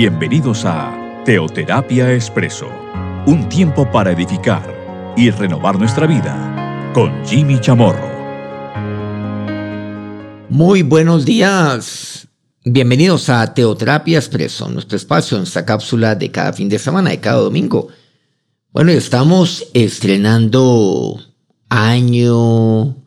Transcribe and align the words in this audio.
Bienvenidos 0.00 0.64
a 0.64 1.22
Teoterapia 1.24 2.14
Expreso, 2.14 2.68
un 3.26 3.48
tiempo 3.48 3.90
para 3.90 4.12
edificar 4.12 4.62
y 5.16 5.28
renovar 5.28 5.76
nuestra 5.76 6.06
vida 6.06 6.92
con 6.94 7.26
Jimmy 7.26 7.60
Chamorro. 7.60 8.08
Muy 10.48 10.82
buenos 10.82 11.24
días. 11.24 12.28
Bienvenidos 12.64 13.28
a 13.28 13.52
Teoterapia 13.52 14.18
Expreso, 14.18 14.68
nuestro 14.68 14.96
espacio 14.96 15.36
en 15.36 15.42
esta 15.42 15.66
cápsula 15.66 16.14
de 16.14 16.30
cada 16.30 16.52
fin 16.52 16.68
de 16.68 16.78
semana, 16.78 17.10
de 17.10 17.18
cada 17.18 17.40
domingo. 17.40 17.88
Bueno, 18.70 18.92
estamos 18.92 19.66
estrenando 19.74 21.18
año, 21.70 22.97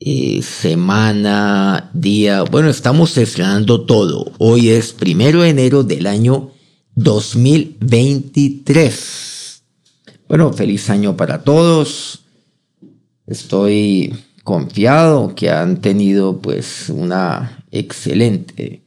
eh, 0.00 0.42
semana, 0.42 1.90
día. 1.94 2.42
Bueno, 2.42 2.68
estamos 2.68 3.16
estrenando 3.16 3.86
todo. 3.86 4.32
Hoy 4.38 4.70
es 4.70 4.92
primero 4.92 5.42
de 5.42 5.50
enero 5.50 5.84
del 5.84 6.06
año 6.06 6.50
2023. 6.94 9.62
Bueno, 10.28 10.52
feliz 10.52 10.90
año 10.90 11.16
para 11.16 11.42
todos. 11.42 12.24
Estoy 13.26 14.14
confiado 14.44 15.34
que 15.34 15.50
han 15.50 15.80
tenido 15.80 16.40
pues 16.40 16.90
una 16.90 17.64
excelente, 17.70 18.82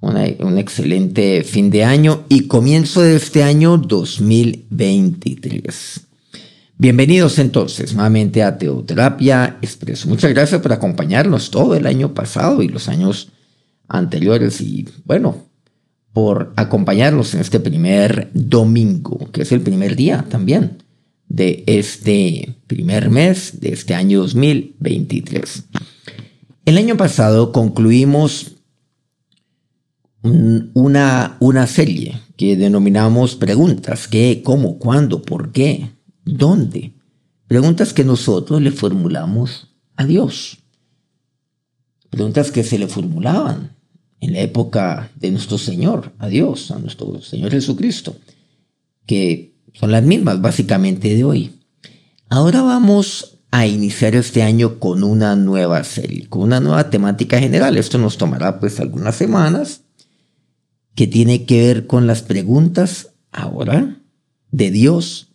un 0.00 0.58
excelente 0.58 1.44
fin 1.44 1.70
de 1.70 1.84
año 1.84 2.24
y 2.28 2.48
comienzo 2.48 3.02
de 3.02 3.14
este 3.16 3.42
año 3.42 3.78
2023. 3.78 6.09
Bienvenidos 6.80 7.38
entonces 7.38 7.92
nuevamente 7.92 8.42
a 8.42 8.56
Teoterapia 8.56 9.58
Expreso. 9.60 10.08
Muchas 10.08 10.32
gracias 10.32 10.62
por 10.62 10.72
acompañarnos 10.72 11.50
todo 11.50 11.74
el 11.74 11.86
año 11.86 12.14
pasado 12.14 12.62
y 12.62 12.68
los 12.68 12.88
años 12.88 13.32
anteriores 13.86 14.62
y 14.62 14.88
bueno, 15.04 15.44
por 16.14 16.54
acompañarnos 16.56 17.34
en 17.34 17.40
este 17.40 17.60
primer 17.60 18.30
domingo, 18.32 19.30
que 19.30 19.42
es 19.42 19.52
el 19.52 19.60
primer 19.60 19.94
día 19.94 20.24
también 20.30 20.82
de 21.28 21.64
este 21.66 22.56
primer 22.66 23.10
mes 23.10 23.60
de 23.60 23.74
este 23.74 23.94
año 23.94 24.20
2023. 24.20 25.64
El 26.64 26.78
año 26.78 26.96
pasado 26.96 27.52
concluimos 27.52 28.52
una, 30.22 31.36
una 31.40 31.66
serie 31.66 32.22
que 32.38 32.56
denominamos 32.56 33.36
preguntas, 33.36 34.08
qué, 34.08 34.40
cómo, 34.42 34.78
cuándo, 34.78 35.20
por 35.20 35.52
qué, 35.52 35.90
¿Dónde? 36.24 36.94
Preguntas 37.46 37.92
que 37.92 38.04
nosotros 38.04 38.62
le 38.62 38.70
formulamos 38.70 39.68
a 39.96 40.04
Dios. 40.04 40.58
Preguntas 42.10 42.50
que 42.50 42.64
se 42.64 42.78
le 42.78 42.86
formulaban 42.86 43.76
en 44.20 44.32
la 44.32 44.40
época 44.40 45.10
de 45.16 45.30
nuestro 45.30 45.58
Señor, 45.58 46.12
a 46.18 46.28
Dios, 46.28 46.70
a 46.70 46.78
nuestro 46.78 47.20
Señor 47.22 47.50
Jesucristo, 47.50 48.16
que 49.06 49.54
son 49.72 49.92
las 49.92 50.04
mismas 50.04 50.40
básicamente 50.40 51.14
de 51.14 51.24
hoy. 51.24 51.52
Ahora 52.28 52.62
vamos 52.62 53.38
a 53.50 53.66
iniciar 53.66 54.14
este 54.14 54.42
año 54.42 54.78
con 54.78 55.02
una 55.02 55.34
nueva 55.36 55.82
serie, 55.84 56.28
con 56.28 56.42
una 56.42 56.60
nueva 56.60 56.90
temática 56.90 57.40
general. 57.40 57.76
Esto 57.76 57.98
nos 57.98 58.16
tomará 58.16 58.60
pues 58.60 58.78
algunas 58.78 59.16
semanas, 59.16 59.82
que 60.94 61.06
tiene 61.06 61.46
que 61.46 61.66
ver 61.66 61.86
con 61.86 62.06
las 62.06 62.22
preguntas 62.22 63.10
ahora 63.32 64.02
de 64.50 64.70
Dios 64.70 65.29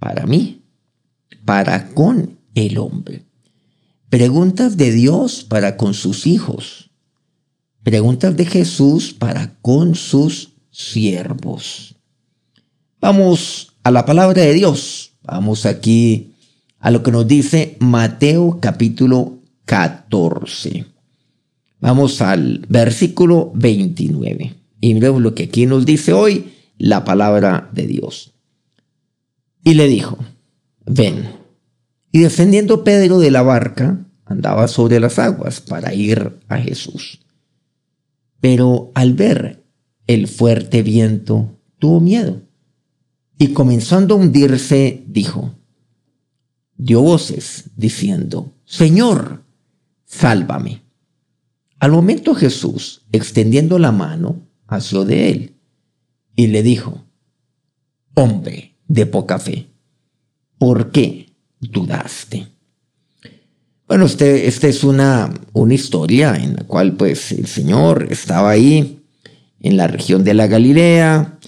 para 0.00 0.26
mí, 0.26 0.62
para 1.44 1.90
con 1.90 2.38
el 2.54 2.78
hombre. 2.78 3.22
Preguntas 4.08 4.76
de 4.76 4.90
Dios 4.90 5.44
para 5.44 5.76
con 5.76 5.94
sus 5.94 6.26
hijos. 6.26 6.90
Preguntas 7.84 8.36
de 8.36 8.44
Jesús 8.44 9.14
para 9.14 9.54
con 9.62 9.94
sus 9.94 10.54
siervos. 10.72 11.94
Vamos 13.00 13.74
a 13.84 13.92
la 13.92 14.04
palabra 14.04 14.42
de 14.42 14.52
Dios. 14.52 15.12
Vamos 15.22 15.64
aquí 15.64 16.34
a 16.80 16.90
lo 16.90 17.02
que 17.02 17.12
nos 17.12 17.28
dice 17.28 17.76
Mateo 17.78 18.58
capítulo 18.60 19.38
14. 19.66 20.86
Vamos 21.80 22.20
al 22.20 22.66
versículo 22.68 23.52
29. 23.54 24.54
Y 24.80 24.94
miremos 24.94 25.22
lo 25.22 25.34
que 25.34 25.44
aquí 25.44 25.66
nos 25.66 25.86
dice 25.86 26.12
hoy 26.12 26.52
la 26.78 27.04
palabra 27.04 27.70
de 27.72 27.86
Dios. 27.86 28.29
Y 29.62 29.74
le 29.74 29.88
dijo, 29.88 30.18
ven. 30.86 31.28
Y 32.12 32.20
descendiendo 32.20 32.84
Pedro 32.84 33.18
de 33.18 33.30
la 33.30 33.42
barca, 33.42 34.06
andaba 34.24 34.68
sobre 34.68 35.00
las 35.00 35.18
aguas 35.18 35.60
para 35.60 35.94
ir 35.94 36.38
a 36.48 36.58
Jesús. 36.58 37.20
Pero 38.40 38.90
al 38.94 39.14
ver 39.14 39.64
el 40.06 40.26
fuerte 40.28 40.82
viento, 40.82 41.58
tuvo 41.78 42.00
miedo. 42.00 42.42
Y 43.38 43.52
comenzando 43.52 44.14
a 44.14 44.18
hundirse, 44.18 45.04
dijo, 45.06 45.54
dio 46.76 47.02
voces 47.02 47.70
diciendo, 47.76 48.52
Señor, 48.64 49.44
sálvame. 50.04 50.82
Al 51.78 51.92
momento 51.92 52.34
Jesús, 52.34 53.06
extendiendo 53.12 53.78
la 53.78 53.92
mano, 53.92 54.46
asió 54.66 55.04
de 55.04 55.30
él 55.30 55.56
y 56.36 56.46
le 56.48 56.62
dijo, 56.62 57.04
Hombre, 58.14 58.69
de 58.90 59.06
poca 59.06 59.38
fe. 59.38 59.68
¿Por 60.58 60.90
qué 60.90 61.32
dudaste? 61.60 62.48
Bueno, 63.86 64.06
este, 64.06 64.48
esta 64.48 64.66
es 64.66 64.82
una, 64.82 65.32
una 65.52 65.74
historia 65.74 66.34
en 66.34 66.56
la 66.56 66.64
cual 66.64 66.94
pues 66.94 67.30
el 67.32 67.46
Señor 67.46 68.08
estaba 68.10 68.50
ahí 68.50 69.00
en 69.60 69.76
la 69.76 69.86
región 69.86 70.24
de 70.24 70.34
la 70.34 70.48
Galilea, 70.48 71.38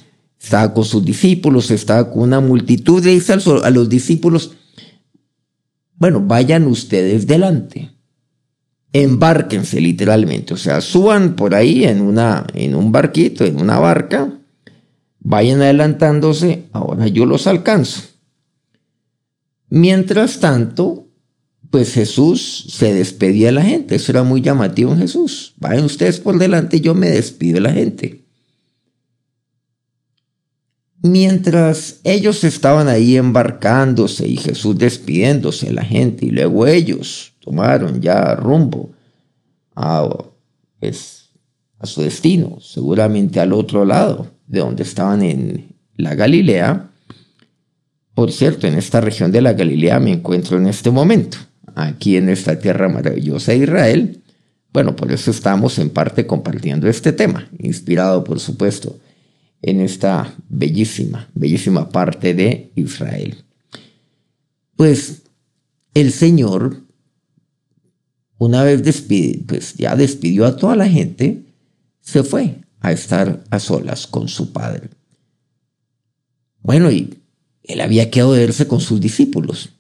estaba 0.41 0.72
con 0.72 0.84
sus 0.84 1.04
discípulos, 1.04 1.70
estaba 1.72 2.10
con 2.10 2.22
una 2.22 2.41
multitud, 2.41 3.04
y 3.04 3.14
dice 3.14 3.32
a 3.32 3.70
los 3.70 3.88
discípulos, 3.88 4.52
bueno, 5.97 6.20
vayan 6.20 6.66
ustedes 6.66 7.26
delante, 7.26 7.91
embárquense 8.92 9.81
literalmente, 9.81 10.54
o 10.54 10.56
sea, 10.56 10.81
suban 10.81 11.34
por 11.34 11.54
ahí 11.54 11.84
en, 11.84 12.02
una, 12.02 12.47
en 12.54 12.76
un 12.76 12.92
barquito, 12.92 13.44
en 13.44 13.60
una 13.60 13.78
barca, 13.78 14.41
vayan 15.22 15.62
adelantándose, 15.62 16.65
ahora 16.72 17.06
yo 17.09 17.27
los 17.27 17.47
alcanzo. 17.47 18.03
Mientras 19.69 20.41
tanto, 20.41 21.06
pues 21.71 21.94
Jesús 21.94 22.66
se 22.69 22.93
despedía 22.93 23.47
de 23.47 23.53
la 23.53 23.62
gente, 23.62 23.94
eso 23.94 24.12
era 24.12 24.22
muy 24.22 24.43
llamativo 24.43 24.93
en 24.93 24.99
Jesús. 24.99 25.55
Vayan 25.56 25.84
ustedes 25.84 26.21
por 26.21 26.38
delante, 26.38 26.81
yo 26.81 26.94
me 26.94 27.09
despido 27.09 27.55
de 27.55 27.61
la 27.61 27.72
gente. 27.72 28.25
Mientras 31.05 32.00
ellos 32.05 32.44
estaban 32.44 32.88
ahí 32.88 33.16
embarcándose 33.16 34.28
y 34.28 34.37
Jesús 34.37 34.78
despidiéndose 34.78 35.66
de 35.66 35.72
la 35.72 35.84
gente 35.84 36.27
y 36.27 36.31
luego 36.31 36.66
ellos 36.66 37.32
tomaron 37.41 38.00
ya 38.00 38.34
rumbo 38.37 38.93
a, 39.75 40.09
pues, 40.78 41.22
a 41.82 41.87
su 41.87 42.00
destino, 42.00 42.59
seguramente 42.60 43.41
al 43.41 43.53
otro 43.53 43.84
lado 43.84 44.28
de 44.47 44.60
donde 44.60 44.84
estaban 44.84 45.22
en 45.22 45.75
la 45.97 46.15
Galilea. 46.15 46.91
Por 48.15 48.31
cierto, 48.31 48.66
en 48.66 48.75
esta 48.75 49.00
región 49.00 49.32
de 49.32 49.43
la 49.43 49.53
Galilea 49.53 49.98
me 49.98 50.12
encuentro 50.12 50.56
en 50.56 50.69
este 50.69 50.91
momento, 50.91 51.38
aquí 51.75 52.16
en 52.16 52.28
esta 52.28 52.59
tierra 52.59 52.88
maravillosa 52.88 53.53
de 53.53 53.59
Israel. 53.59 54.22
Bueno, 54.72 54.94
por 54.94 55.10
eso 55.10 55.31
estamos 55.31 55.78
en 55.78 55.91
parte 55.91 56.26
compartiendo 56.26 56.88
este 56.88 57.12
tema, 57.12 57.48
inspirado 57.59 58.22
por 58.25 58.38
supuesto 58.38 58.97
en 59.60 59.81
esta 59.81 60.34
bellísima, 60.49 61.28
bellísima 61.34 61.88
parte 61.88 62.32
de 62.34 62.70
Israel. 62.76 63.44
Pues 64.76 65.23
el 65.94 66.12
Señor, 66.12 66.81
una 68.38 68.62
vez 68.62 68.82
despide, 68.82 69.43
pues 69.46 69.75
ya 69.75 69.96
despidió 69.96 70.46
a 70.46 70.56
toda 70.56 70.76
la 70.76 70.88
gente, 70.88 71.43
se 72.02 72.22
fue 72.22 72.60
a 72.81 72.93
estar 72.93 73.43
a 73.49 73.58
solas 73.58 74.06
con 74.06 74.28
su 74.28 74.52
padre. 74.52 74.90
Bueno, 76.60 76.90
y 76.90 77.22
él 77.62 77.81
había 77.81 78.10
de 78.10 78.22
verse 78.25 78.66
con 78.66 78.81
sus 78.81 79.00
discípulos. 79.00 79.70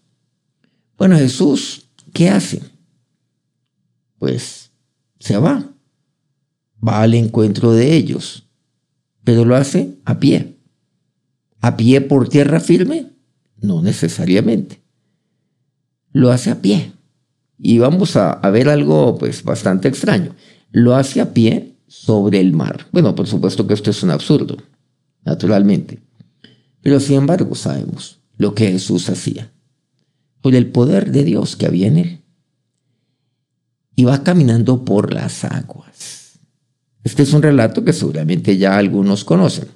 Bueno, 0.96 1.18
Jesús, 1.18 1.88
¿qué 2.12 2.30
hace? 2.30 2.62
Pues 4.18 4.70
se 5.18 5.36
va, 5.36 5.72
va 6.86 7.02
al 7.02 7.14
encuentro 7.14 7.72
de 7.72 7.94
ellos, 7.94 8.48
pero 9.24 9.44
lo 9.44 9.56
hace 9.56 9.98
a 10.04 10.18
pie. 10.20 10.56
¿A 11.60 11.76
pie 11.76 12.00
por 12.00 12.28
tierra 12.28 12.60
firme? 12.60 13.10
No 13.56 13.82
necesariamente. 13.82 14.80
Lo 16.12 16.30
hace 16.30 16.50
a 16.50 16.60
pie. 16.60 16.92
Y 17.58 17.78
vamos 17.78 18.16
a, 18.16 18.32
a 18.32 18.50
ver 18.50 18.68
algo 18.68 19.18
pues 19.18 19.44
bastante 19.44 19.88
extraño. 19.88 20.34
Lo 20.70 20.96
hace 20.96 21.20
a 21.20 21.32
pie 21.32 21.71
sobre 21.92 22.40
el 22.40 22.54
mar. 22.54 22.86
Bueno, 22.90 23.14
por 23.14 23.26
supuesto 23.26 23.66
que 23.66 23.74
esto 23.74 23.90
es 23.90 24.02
un 24.02 24.10
absurdo, 24.10 24.56
naturalmente. 25.26 26.00
Pero 26.80 26.98
sin 26.98 27.16
embargo 27.16 27.54
sabemos 27.54 28.18
lo 28.38 28.54
que 28.54 28.72
Jesús 28.72 29.10
hacía. 29.10 29.52
Por 30.40 30.54
el 30.54 30.68
poder 30.68 31.12
de 31.12 31.22
Dios 31.22 31.54
que 31.54 31.66
había 31.66 31.88
en 31.88 31.98
él. 31.98 32.20
Y 33.94 34.04
va 34.04 34.24
caminando 34.24 34.86
por 34.86 35.12
las 35.12 35.44
aguas. 35.44 36.38
Este 37.04 37.24
es 37.24 37.34
un 37.34 37.42
relato 37.42 37.84
que 37.84 37.92
seguramente 37.92 38.56
ya 38.56 38.78
algunos 38.78 39.22
conocen. 39.22 39.68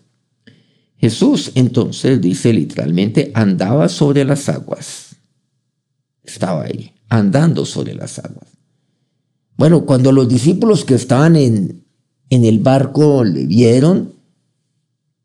Jesús 0.96 1.52
entonces 1.54 2.22
dice 2.22 2.50
literalmente 2.54 3.30
andaba 3.34 3.90
sobre 3.90 4.24
las 4.24 4.48
aguas. 4.48 5.16
Estaba 6.24 6.62
ahí, 6.62 6.94
andando 7.10 7.66
sobre 7.66 7.94
las 7.94 8.18
aguas. 8.18 8.48
Bueno, 9.58 9.84
cuando 9.84 10.12
los 10.12 10.28
discípulos 10.28 10.84
que 10.84 10.94
estaban 10.94 11.36
en, 11.36 11.85
en 12.30 12.44
el 12.44 12.58
barco 12.58 13.24
le 13.24 13.46
vieron, 13.46 14.14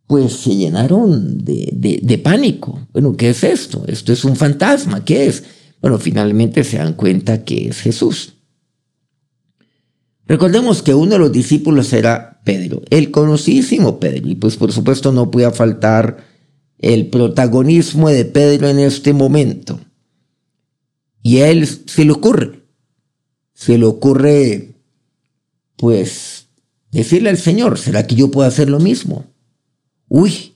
pues 0.07 0.33
se 0.33 0.55
llenaron 0.55 1.43
de, 1.43 1.99
de, 2.01 2.17
pánico. 2.17 2.87
Bueno, 2.91 3.15
¿qué 3.15 3.29
es 3.29 3.43
esto? 3.43 3.83
Esto 3.87 4.11
es 4.11 4.25
un 4.25 4.35
fantasma, 4.35 5.05
¿qué 5.05 5.27
es? 5.27 5.43
Bueno, 5.81 5.97
finalmente 5.97 6.63
se 6.63 6.77
dan 6.77 6.93
cuenta 6.93 7.43
que 7.43 7.69
es 7.69 7.79
Jesús. 7.79 8.33
Recordemos 10.27 10.81
que 10.81 10.93
uno 10.93 11.11
de 11.13 11.19
los 11.19 11.31
discípulos 11.31 11.93
era 11.93 12.41
Pedro, 12.43 12.81
el 12.89 13.11
conocidísimo 13.11 13.99
Pedro, 13.99 14.27
y 14.29 14.35
pues 14.35 14.57
por 14.57 14.71
supuesto 14.71 15.11
no 15.11 15.31
podía 15.31 15.51
faltar 15.51 16.25
el 16.77 17.07
protagonismo 17.07 18.09
de 18.09 18.25
Pedro 18.25 18.67
en 18.67 18.79
este 18.79 19.13
momento. 19.13 19.79
Y 21.23 21.37
a 21.37 21.49
él 21.49 21.67
se 21.67 22.05
le 22.05 22.11
ocurre, 22.11 22.63
se 23.53 23.77
le 23.77 23.85
ocurre, 23.85 24.75
pues, 25.77 26.47
decirle 26.91 27.29
al 27.29 27.37
Señor, 27.37 27.77
¿será 27.77 28.05
que 28.05 28.15
yo 28.15 28.31
puedo 28.31 28.47
hacer 28.47 28.69
lo 28.69 28.79
mismo? 28.79 29.25
Uy, 30.07 30.53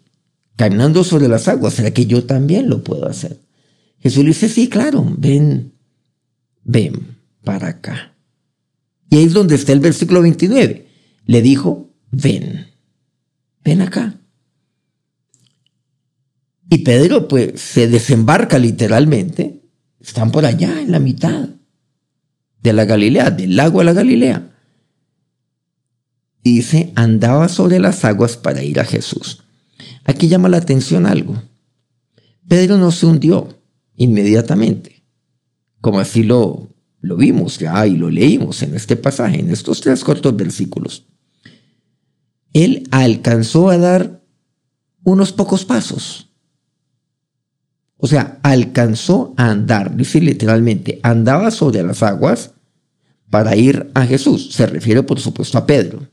caminando 0.55 1.03
sobre 1.03 1.27
las 1.27 1.47
aguas, 1.47 1.73
¿será 1.73 1.91
que 1.91 2.05
yo 2.05 2.25
también 2.25 2.69
lo 2.69 2.83
puedo 2.83 3.07
hacer? 3.07 3.39
Jesús 3.99 4.23
le 4.23 4.29
dice, 4.29 4.49
sí, 4.49 4.69
claro, 4.69 5.05
ven, 5.17 5.73
ven 6.63 7.17
para 7.43 7.69
acá. 7.69 8.15
Y 9.09 9.17
ahí 9.17 9.23
es 9.23 9.33
donde 9.33 9.55
está 9.55 9.71
el 9.71 9.79
versículo 9.79 10.21
29. 10.21 10.87
Le 11.25 11.41
dijo, 11.41 11.93
ven, 12.11 12.67
ven 13.63 13.81
acá. 13.81 14.19
Y 16.69 16.79
Pedro 16.79 17.27
pues 17.27 17.61
se 17.61 17.87
desembarca 17.87 18.59
literalmente. 18.59 19.61
Están 19.99 20.31
por 20.31 20.45
allá 20.45 20.81
en 20.81 20.91
la 20.91 20.99
mitad 20.99 21.49
de 22.61 22.73
la 22.73 22.85
Galilea, 22.85 23.31
del 23.31 23.55
lago 23.55 23.79
de 23.79 23.85
la 23.85 23.93
Galilea. 23.93 24.55
Dice, 26.45 26.94
andaba 26.95 27.50
sobre 27.50 27.80
las 27.80 28.06
aguas 28.06 28.38
para 28.38 28.63
ir 28.63 28.80
a 28.80 28.86
Jesús. 28.86 29.44
Aquí 30.03 30.27
llama 30.27 30.47
la 30.47 30.57
atención 30.57 31.06
algo. 31.06 31.42
Pedro 32.47 32.77
no 32.77 32.92
se 32.92 33.07
hundió 33.07 33.59
inmediatamente, 33.95 35.03
como 35.81 36.00
así 36.00 36.24
lo 36.24 36.69
lo 37.06 37.18
vimos 37.18 37.59
ya 37.59 37.86
y 37.86 37.95
lo 37.97 38.09
leímos 38.09 38.63
en 38.63 38.74
este 38.74 38.95
pasaje, 38.95 39.39
en 39.39 39.51
estos 39.51 39.80
tres 39.80 40.03
cortos 40.03 40.36
versículos. 40.36 41.06
Él 42.51 42.88
alcanzó 42.89 43.69
a 43.69 43.77
dar 43.77 44.24
unos 45.03 45.31
pocos 45.31 45.65
pasos. 45.65 46.31
O 47.97 48.07
sea, 48.07 48.39
alcanzó 48.42 49.36
a 49.38 49.51
andar, 49.51 49.95
dice 49.95 50.19
literalmente, 50.19 51.00
andaba 51.03 51.51
sobre 51.51 51.83
las 51.83 52.01
aguas 52.01 52.53
para 53.30 53.56
ir 53.56 53.92
a 53.94 54.06
Jesús. 54.06 54.51
Se 54.51 54.65
refiere, 54.65 55.03
por 55.03 55.19
supuesto, 55.19 55.59
a 55.59 55.65
Pedro. 55.68 56.07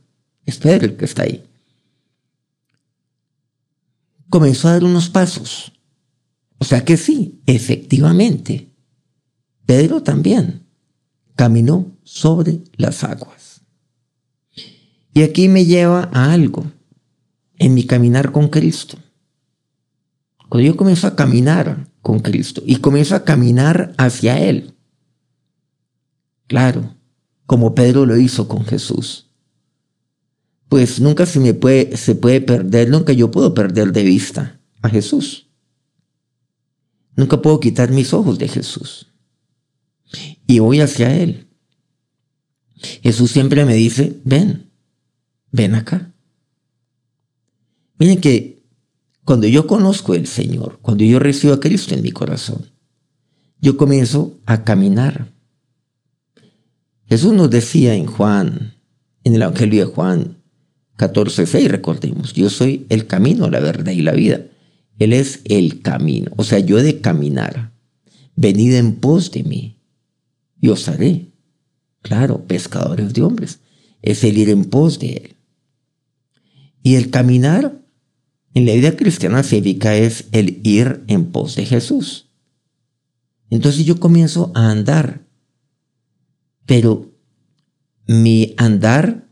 Es 0.44 0.59
Pedro 0.59 0.87
el 0.87 0.97
que 0.97 1.05
está 1.05 1.23
ahí. 1.23 1.44
Comenzó 4.29 4.69
a 4.69 4.73
dar 4.73 4.85
unos 4.85 5.09
pasos. 5.09 5.73
O 6.59 6.65
sea 6.65 6.85
que 6.85 6.97
sí, 6.97 7.41
efectivamente. 7.47 8.71
Pedro 9.67 10.03
también 10.03 10.67
caminó 11.37 11.97
sobre 12.05 12.61
las 12.77 13.05
aguas. 13.05 13.62
Y 15.15 15.23
aquí 15.23 15.49
me 15.49 15.65
lleva 15.67 16.09
a 16.12 16.33
algo 16.33 16.65
en 17.59 17.75
mi 17.75 17.85
caminar 17.85 18.33
con 18.33 18.49
Cristo. 18.49 18.99
Cuando 20.49 20.67
yo 20.67 20.77
comienzo 20.77 21.06
a 21.06 21.17
caminar 21.17 21.89
con 22.00 22.21
Cristo 22.21 22.62
y 22.67 22.77
comienzo 22.77 23.15
a 23.15 23.25
caminar 23.25 23.94
hacia 23.99 24.39
Él, 24.39 24.75
claro, 26.47 26.94
como 27.47 27.75
Pedro 27.75 28.06
lo 28.06 28.17
hizo 28.17 28.49
con 28.49 28.65
Jesús, 28.65 29.31
pues 30.72 31.00
nunca 31.00 31.26
se 31.26 31.38
me 31.38 31.52
puede, 31.52 31.98
se 31.98 32.14
puede 32.14 32.40
perder, 32.40 32.88
nunca 32.88 33.12
yo 33.12 33.30
puedo 33.30 33.52
perder 33.52 33.92
de 33.92 34.04
vista 34.04 34.58
a 34.80 34.88
Jesús. 34.88 35.50
Nunca 37.14 37.42
puedo 37.42 37.60
quitar 37.60 37.90
mis 37.90 38.14
ojos 38.14 38.38
de 38.38 38.48
Jesús 38.48 39.12
y 40.46 40.60
voy 40.60 40.80
hacia 40.80 41.14
Él. 41.14 41.46
Jesús 43.02 43.32
siempre 43.32 43.66
me 43.66 43.74
dice, 43.74 44.19
ven, 44.24 44.70
ven 45.50 45.74
acá. 45.74 46.14
Miren 47.98 48.22
que 48.22 48.64
cuando 49.26 49.46
yo 49.48 49.66
conozco 49.66 50.14
al 50.14 50.26
Señor, 50.26 50.78
cuando 50.80 51.04
yo 51.04 51.19
recibo 51.19 51.52
a 51.52 51.60
Cristo 51.60 51.94
en 51.94 52.00
mi 52.00 52.12
corazón, 52.12 52.64
yo 53.60 53.76
comienzo 53.76 54.40
a 54.46 54.64
caminar. 54.64 55.34
Jesús 57.04 57.34
nos 57.34 57.50
decía 57.50 57.94
en 57.94 58.06
Juan, 58.06 58.72
en 59.22 59.34
el 59.34 59.42
Evangelio 59.42 59.86
de 59.86 59.92
Juan 59.92 60.42
14, 60.97 61.47
6, 61.47 61.71
recordemos, 61.71 62.33
yo 62.33 62.50
soy 62.50 62.87
el 62.89 63.06
camino, 63.06 63.49
la 63.50 63.61
verdad 63.61 63.93
y 63.93 64.03
la 64.03 64.12
vida. 64.12 64.47
Él 64.99 65.12
es 65.12 65.41
el 65.44 65.81
camino, 65.83 66.31
o 66.37 66.44
sea, 66.44 66.59
yo 66.59 66.79
he 66.79 66.83
de 66.83 67.00
caminar. 67.00 67.73
Venid 68.37 68.75
en 68.75 68.97
pos 68.97 69.31
de 69.31 69.43
mí 69.43 69.79
y 70.61 70.69
os 70.69 70.89
haré, 70.89 71.33
claro, 72.03 72.47
pescadores 72.47 73.12
de 73.12 73.23
hombres. 73.23 73.61
Es 74.00 74.25
el 74.25 74.39
ir 74.39 74.50
en 74.50 74.65
pos 74.65 74.99
de 74.99 75.12
Él. 75.12 75.37
Y 76.83 76.97
el 76.97 77.11
caminar 77.11 77.81
en 78.55 78.67
la 78.67 78.75
vida 78.75 78.97
cristiana 78.97 79.43
significa 79.43 79.94
es 79.94 80.27
el 80.33 80.61
ir 80.65 81.05
en 81.06 81.27
pos 81.27 81.56
de 81.56 81.65
Jesús. 81.65 82.29
Entonces 83.50 83.85
yo 83.85 84.00
comienzo 84.00 84.50
a 84.55 84.71
andar, 84.71 85.27
pero 86.67 87.12
mi 88.06 88.55
andar, 88.56 89.29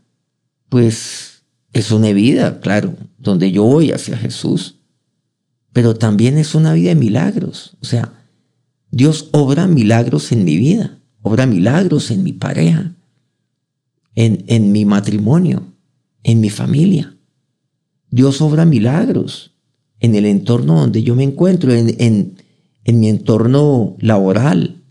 pues, 0.69 1.30
es 1.73 1.91
una 1.91 2.11
vida, 2.11 2.59
claro, 2.59 2.95
donde 3.17 3.51
yo 3.51 3.63
voy 3.63 3.91
hacia 3.91 4.17
Jesús, 4.17 4.75
pero 5.73 5.95
también 5.95 6.37
es 6.37 6.55
una 6.55 6.73
vida 6.73 6.89
de 6.89 6.95
milagros. 6.95 7.77
O 7.81 7.85
sea, 7.85 8.13
Dios 8.89 9.29
obra 9.31 9.67
milagros 9.67 10.31
en 10.31 10.43
mi 10.43 10.57
vida 10.57 11.01
obra 11.21 11.45
milagros 11.45 12.11
en 12.11 12.23
mi 12.23 12.33
pareja, 12.33 12.93
en, 14.15 14.43
en 14.47 14.71
mi 14.71 14.85
matrimonio, 14.85 15.73
en 16.23 16.39
mi 16.39 16.49
familia. 16.49 17.15
Dios 18.09 18.41
obra 18.41 18.65
milagros 18.65 19.51
en 19.99 20.15
el 20.15 20.25
entorno 20.25 20.79
donde 20.79 21.03
yo 21.03 21.15
me 21.15 21.23
encuentro, 21.23 21.73
en, 21.73 21.95
en, 21.99 22.37
en 22.83 22.99
mi 22.99 23.07
entorno 23.07 23.95
laboral, 23.99 24.81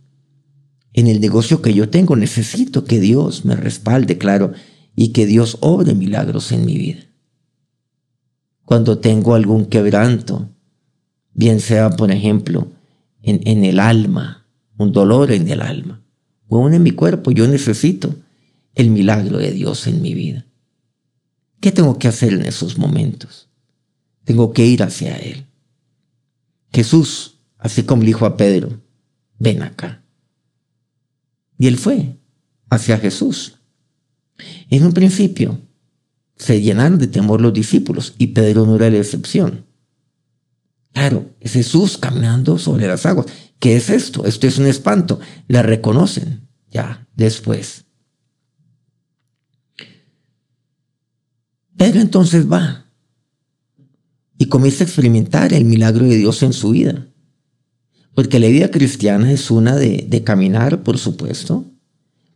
en 0.92 1.06
el 1.08 1.20
negocio 1.20 1.60
que 1.62 1.74
yo 1.74 1.88
tengo. 1.88 2.16
Necesito 2.16 2.84
que 2.84 3.00
Dios 3.00 3.44
me 3.44 3.56
respalde, 3.56 4.18
claro, 4.18 4.52
y 5.02 5.12
que 5.12 5.24
Dios 5.24 5.56
obre 5.62 5.94
milagros 5.94 6.52
en 6.52 6.66
mi 6.66 6.76
vida. 6.76 7.06
Cuando 8.66 8.98
tengo 8.98 9.34
algún 9.34 9.64
quebranto, 9.64 10.50
bien 11.32 11.60
sea, 11.60 11.88
por 11.88 12.10
ejemplo, 12.10 12.70
en, 13.22 13.40
en 13.48 13.64
el 13.64 13.80
alma, 13.80 14.46
un 14.76 14.92
dolor 14.92 15.32
en 15.32 15.48
el 15.48 15.62
alma, 15.62 16.02
aún 16.50 16.74
en 16.74 16.82
mi 16.82 16.90
cuerpo, 16.90 17.30
yo 17.30 17.48
necesito 17.48 18.14
el 18.74 18.90
milagro 18.90 19.38
de 19.38 19.52
Dios 19.52 19.86
en 19.86 20.02
mi 20.02 20.12
vida. 20.12 20.44
¿Qué 21.60 21.72
tengo 21.72 21.98
que 21.98 22.08
hacer 22.08 22.34
en 22.34 22.44
esos 22.44 22.76
momentos? 22.76 23.48
Tengo 24.24 24.52
que 24.52 24.66
ir 24.66 24.82
hacia 24.82 25.16
Él. 25.16 25.46
Jesús, 26.74 27.38
así 27.56 27.84
como 27.84 28.02
le 28.02 28.08
dijo 28.08 28.26
a 28.26 28.36
Pedro, 28.36 28.82
ven 29.38 29.62
acá. 29.62 30.04
Y 31.56 31.68
él 31.68 31.78
fue 31.78 32.18
hacia 32.68 32.98
Jesús. 32.98 33.59
En 34.68 34.84
un 34.84 34.92
principio 34.92 35.60
se 36.36 36.60
llenaron 36.60 36.98
de 36.98 37.06
temor 37.06 37.40
los 37.40 37.52
discípulos 37.52 38.14
y 38.18 38.28
Pedro 38.28 38.66
no 38.66 38.76
era 38.76 38.90
la 38.90 38.98
excepción. 38.98 39.66
Claro, 40.92 41.30
es 41.40 41.52
Jesús 41.52 41.98
caminando 41.98 42.58
sobre 42.58 42.86
las 42.86 43.06
aguas. 43.06 43.26
¿Qué 43.58 43.76
es 43.76 43.90
esto? 43.90 44.24
Esto 44.24 44.46
es 44.46 44.58
un 44.58 44.66
espanto. 44.66 45.20
La 45.46 45.62
reconocen 45.62 46.48
ya 46.70 47.06
después. 47.14 47.84
Pedro 51.76 52.00
entonces 52.00 52.50
va 52.50 52.86
y 54.36 54.46
comienza 54.46 54.84
a 54.84 54.86
experimentar 54.86 55.52
el 55.52 55.64
milagro 55.64 56.06
de 56.06 56.16
Dios 56.16 56.42
en 56.42 56.52
su 56.52 56.70
vida. 56.70 57.06
Porque 58.14 58.40
la 58.40 58.48
vida 58.48 58.70
cristiana 58.70 59.30
es 59.30 59.50
una 59.50 59.76
de, 59.76 60.06
de 60.08 60.24
caminar, 60.24 60.82
por 60.82 60.98
supuesto. 60.98 61.66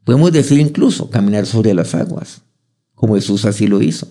Podemos 0.05 0.33
decir 0.33 0.61
incluso 0.61 1.11
caminar 1.11 1.47
sobre 1.47 1.73
las 1.75 1.95
aguas, 1.95 2.43
como 2.95 3.15
Jesús 3.15 3.47
así 3.47 3.67
lo 3.67 3.83
hizo. 3.83 4.09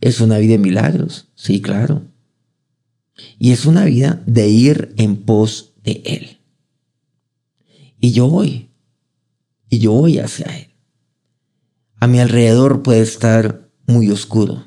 Es 0.00 0.20
una 0.20 0.38
vida 0.38 0.52
de 0.52 0.58
milagros, 0.58 1.28
sí, 1.34 1.60
claro. 1.60 2.02
Y 3.38 3.50
es 3.50 3.66
una 3.66 3.84
vida 3.84 4.22
de 4.26 4.48
ir 4.48 4.94
en 4.96 5.16
pos 5.16 5.72
de 5.82 6.02
Él. 6.04 6.38
Y 8.00 8.12
yo 8.12 8.28
voy, 8.28 8.70
y 9.68 9.78
yo 9.80 9.92
voy 9.92 10.18
hacia 10.18 10.46
Él. 10.46 10.68
A 11.96 12.06
mi 12.06 12.20
alrededor 12.20 12.82
puede 12.82 13.02
estar 13.02 13.68
muy 13.86 14.10
oscuro. 14.10 14.64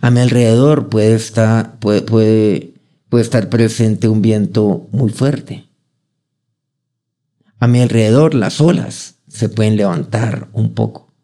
A 0.00 0.10
mi 0.10 0.20
alrededor 0.20 0.88
puede 0.90 1.14
estar, 1.14 1.78
puede, 1.80 2.02
puede, 2.02 2.74
puede 3.08 3.24
estar 3.24 3.48
presente 3.48 4.08
un 4.08 4.22
viento 4.22 4.86
muy 4.92 5.10
fuerte. 5.10 5.66
A 7.64 7.66
mi 7.66 7.80
alrededor 7.80 8.34
las 8.34 8.60
olas 8.60 9.14
se 9.26 9.48
pueden 9.48 9.78
levantar 9.78 10.50
un 10.52 10.74
poco. 10.74 11.14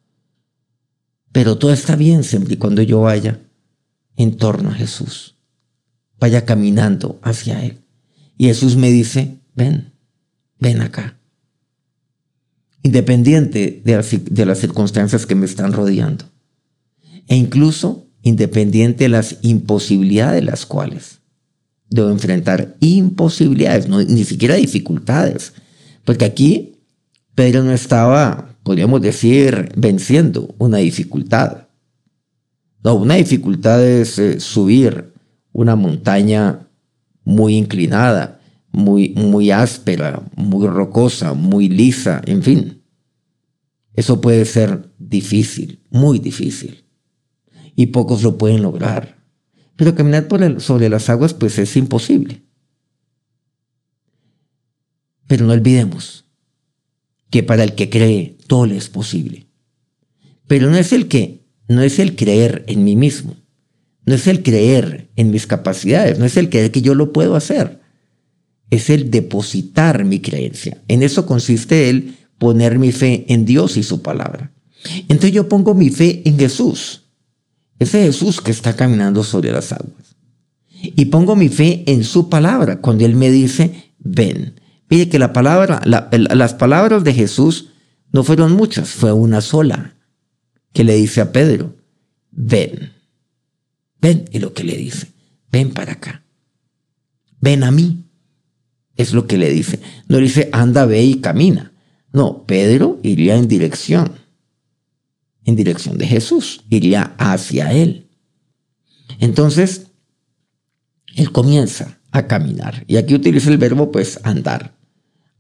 Pero 1.33 1.59
todo 1.59 1.71
está 1.71 1.97
bien 1.97 2.25
siempre 2.25 2.55
y 2.55 2.57
cuando 2.57 2.81
yo 2.81 3.03
vaya 3.03 3.43
en 4.17 4.39
torno 4.39 4.71
a 4.71 4.73
Jesús. 4.73 5.37
Vaya 6.19 6.47
caminando 6.47 7.21
hacia 7.23 7.63
Él. 7.63 7.83
Y 8.39 8.47
Jesús 8.47 8.77
me 8.77 8.91
dice, 8.91 9.37
ven, 9.55 9.93
ven 10.59 10.81
acá. 10.81 11.19
Independiente 12.83 13.83
de 13.85 14.47
las, 14.47 14.59
circunstancias 14.59 15.27
que 15.27 15.35
me 15.35 15.45
están 15.45 15.75
rodeando. 15.75 16.25
E 17.29 17.37
incluso 17.37 18.07
independiente 18.23 19.05
de 19.05 19.11
las 19.11 19.37
imposibilidades 19.43 20.41
de 20.41 20.51
las 20.51 20.65
cuales 20.65 21.19
debo 21.91 22.09
enfrentar. 22.09 22.79
Imposibilidades, 22.81 23.91
ni 23.91 24.25
siquiera 24.25 24.55
dificultades. 24.55 25.53
Porque 26.05 26.25
aquí 26.25 26.81
Pedro 27.35 27.63
no 27.63 27.73
estaba, 27.73 28.57
podríamos 28.63 29.01
decir, 29.01 29.71
venciendo 29.77 30.55
una 30.59 30.79
dificultad. 30.79 31.69
No, 32.83 32.95
una 32.95 33.15
dificultad 33.15 33.85
es 33.87 34.19
eh, 34.19 34.41
subir 34.41 35.13
una 35.53 35.77
montaña 35.77 36.69
muy 37.25 37.57
inclinada, 37.57 38.41
muy, 38.73 39.11
muy 39.11 39.51
áspera, 39.51 40.23
muy 40.37 40.67
rocosa, 40.67 41.35
muy 41.35 41.69
lisa, 41.69 42.23
en 42.25 42.43
fin. 42.43 42.83
Eso 43.95 44.21
puede 44.21 44.45
ser 44.45 44.91
difícil, 44.99 45.83
muy 45.91 46.19
difícil. 46.19 46.85
Y 47.77 47.87
pocos 47.87 48.23
lo 48.23 48.39
pueden 48.39 48.63
lograr. 48.63 49.19
Pero 49.77 49.95
caminar 49.95 50.29
por 50.29 50.61
sobre 50.61 50.89
las 50.89 51.09
aguas 51.09 51.35
pues 51.35 51.59
es 51.59 51.77
imposible. 51.77 52.43
Pero 55.31 55.47
no 55.47 55.53
olvidemos 55.53 56.25
que 57.31 57.45
para 57.45 57.63
el 57.63 57.77
que 57.77 57.89
cree 57.89 58.37
todo 58.49 58.67
le 58.67 58.77
es 58.77 58.89
posible. 58.89 59.47
Pero 60.49 60.69
no 60.69 60.77
es 60.77 60.93
el 60.93 61.07
que, 61.07 61.47
no 61.69 61.83
es 61.83 62.01
el 62.01 62.17
creer 62.17 62.65
en 62.67 62.83
mí 62.83 62.97
mismo, 62.97 63.37
no 64.07 64.17
es 64.17 64.27
el 64.27 64.43
creer 64.43 65.09
en 65.15 65.31
mis 65.31 65.47
capacidades, 65.47 66.19
no 66.19 66.25
es 66.25 66.37
el 66.37 66.51
creer 66.51 66.73
que 66.73 66.83
yo 66.83 66.97
lo 66.97 67.13
puedo 67.13 67.37
hacer, 67.37 67.81
es 68.71 68.91
el 68.91 69.13
depositar 69.13 70.05
mi 70.05 70.19
creencia. 70.19 70.83
En 70.89 71.05
eso 71.05 71.27
consiste 71.27 71.91
el 71.91 72.17
poner 72.37 72.81
mi 72.81 72.91
fe 72.91 73.25
en 73.29 73.45
Dios 73.45 73.77
y 73.77 73.85
su 73.85 74.03
palabra. 74.03 74.53
Entonces 75.03 75.31
yo 75.31 75.49
pongo 75.49 75.75
mi 75.75 75.91
fe 75.91 76.23
en 76.25 76.41
Jesús, 76.41 77.05
ese 77.79 78.03
Jesús 78.03 78.41
que 78.41 78.51
está 78.51 78.75
caminando 78.75 79.23
sobre 79.23 79.53
las 79.53 79.71
aguas. 79.71 80.17
Y 80.83 81.05
pongo 81.05 81.37
mi 81.37 81.51
fe 81.51 81.85
en 81.87 82.03
su 82.03 82.29
palabra 82.29 82.81
cuando 82.81 83.07
Él 83.07 83.15
me 83.15 83.31
dice, 83.31 83.93
ven. 84.01 84.60
Mire 84.91 85.09
que 85.09 85.21
la 85.21 85.33
palabra, 85.33 85.81
las 85.85 86.55
palabras 86.55 87.05
de 87.05 87.15
Jesús 87.15 87.69
no 88.11 88.25
fueron 88.25 88.53
muchas, 88.53 88.91
fue 88.91 89.13
una 89.13 89.41
sola 89.41 89.95
que 90.73 90.83
le 90.83 90.97
dice 90.97 91.21
a 91.21 91.31
Pedro, 91.31 91.77
ven, 92.33 92.93
ven, 94.01 94.25
y 94.33 94.41
lo 94.41 94.53
que 94.53 94.65
le 94.65 94.77
dice, 94.77 95.07
ven 95.53 95.71
para 95.71 95.93
acá, 95.93 96.25
ven 97.41 97.63
a 97.63 97.71
mí, 97.71 98.05
es 98.97 99.13
lo 99.13 99.29
que 99.29 99.39
le 99.39 99.49
dice. 99.51 99.81
No 100.09 100.17
le 100.17 100.25
dice, 100.25 100.51
anda, 100.53 100.85
ve 100.87 101.05
y 101.05 101.21
camina. 101.21 101.73
No, 102.13 102.45
Pedro 102.45 102.99
iría 103.05 103.37
en 103.37 103.47
dirección, 103.47 104.17
en 105.45 105.55
dirección 105.55 105.99
de 105.99 106.09
Jesús, 106.09 106.65
iría 106.69 107.15
hacia 107.17 107.73
él. 107.73 108.11
Entonces, 109.21 109.87
él 111.15 111.31
comienza 111.31 112.01
a 112.11 112.27
caminar. 112.27 112.85
Y 112.89 112.97
aquí 112.97 113.15
utiliza 113.15 113.51
el 113.51 113.59
verbo, 113.59 113.93
pues, 113.93 114.19
andar 114.25 114.80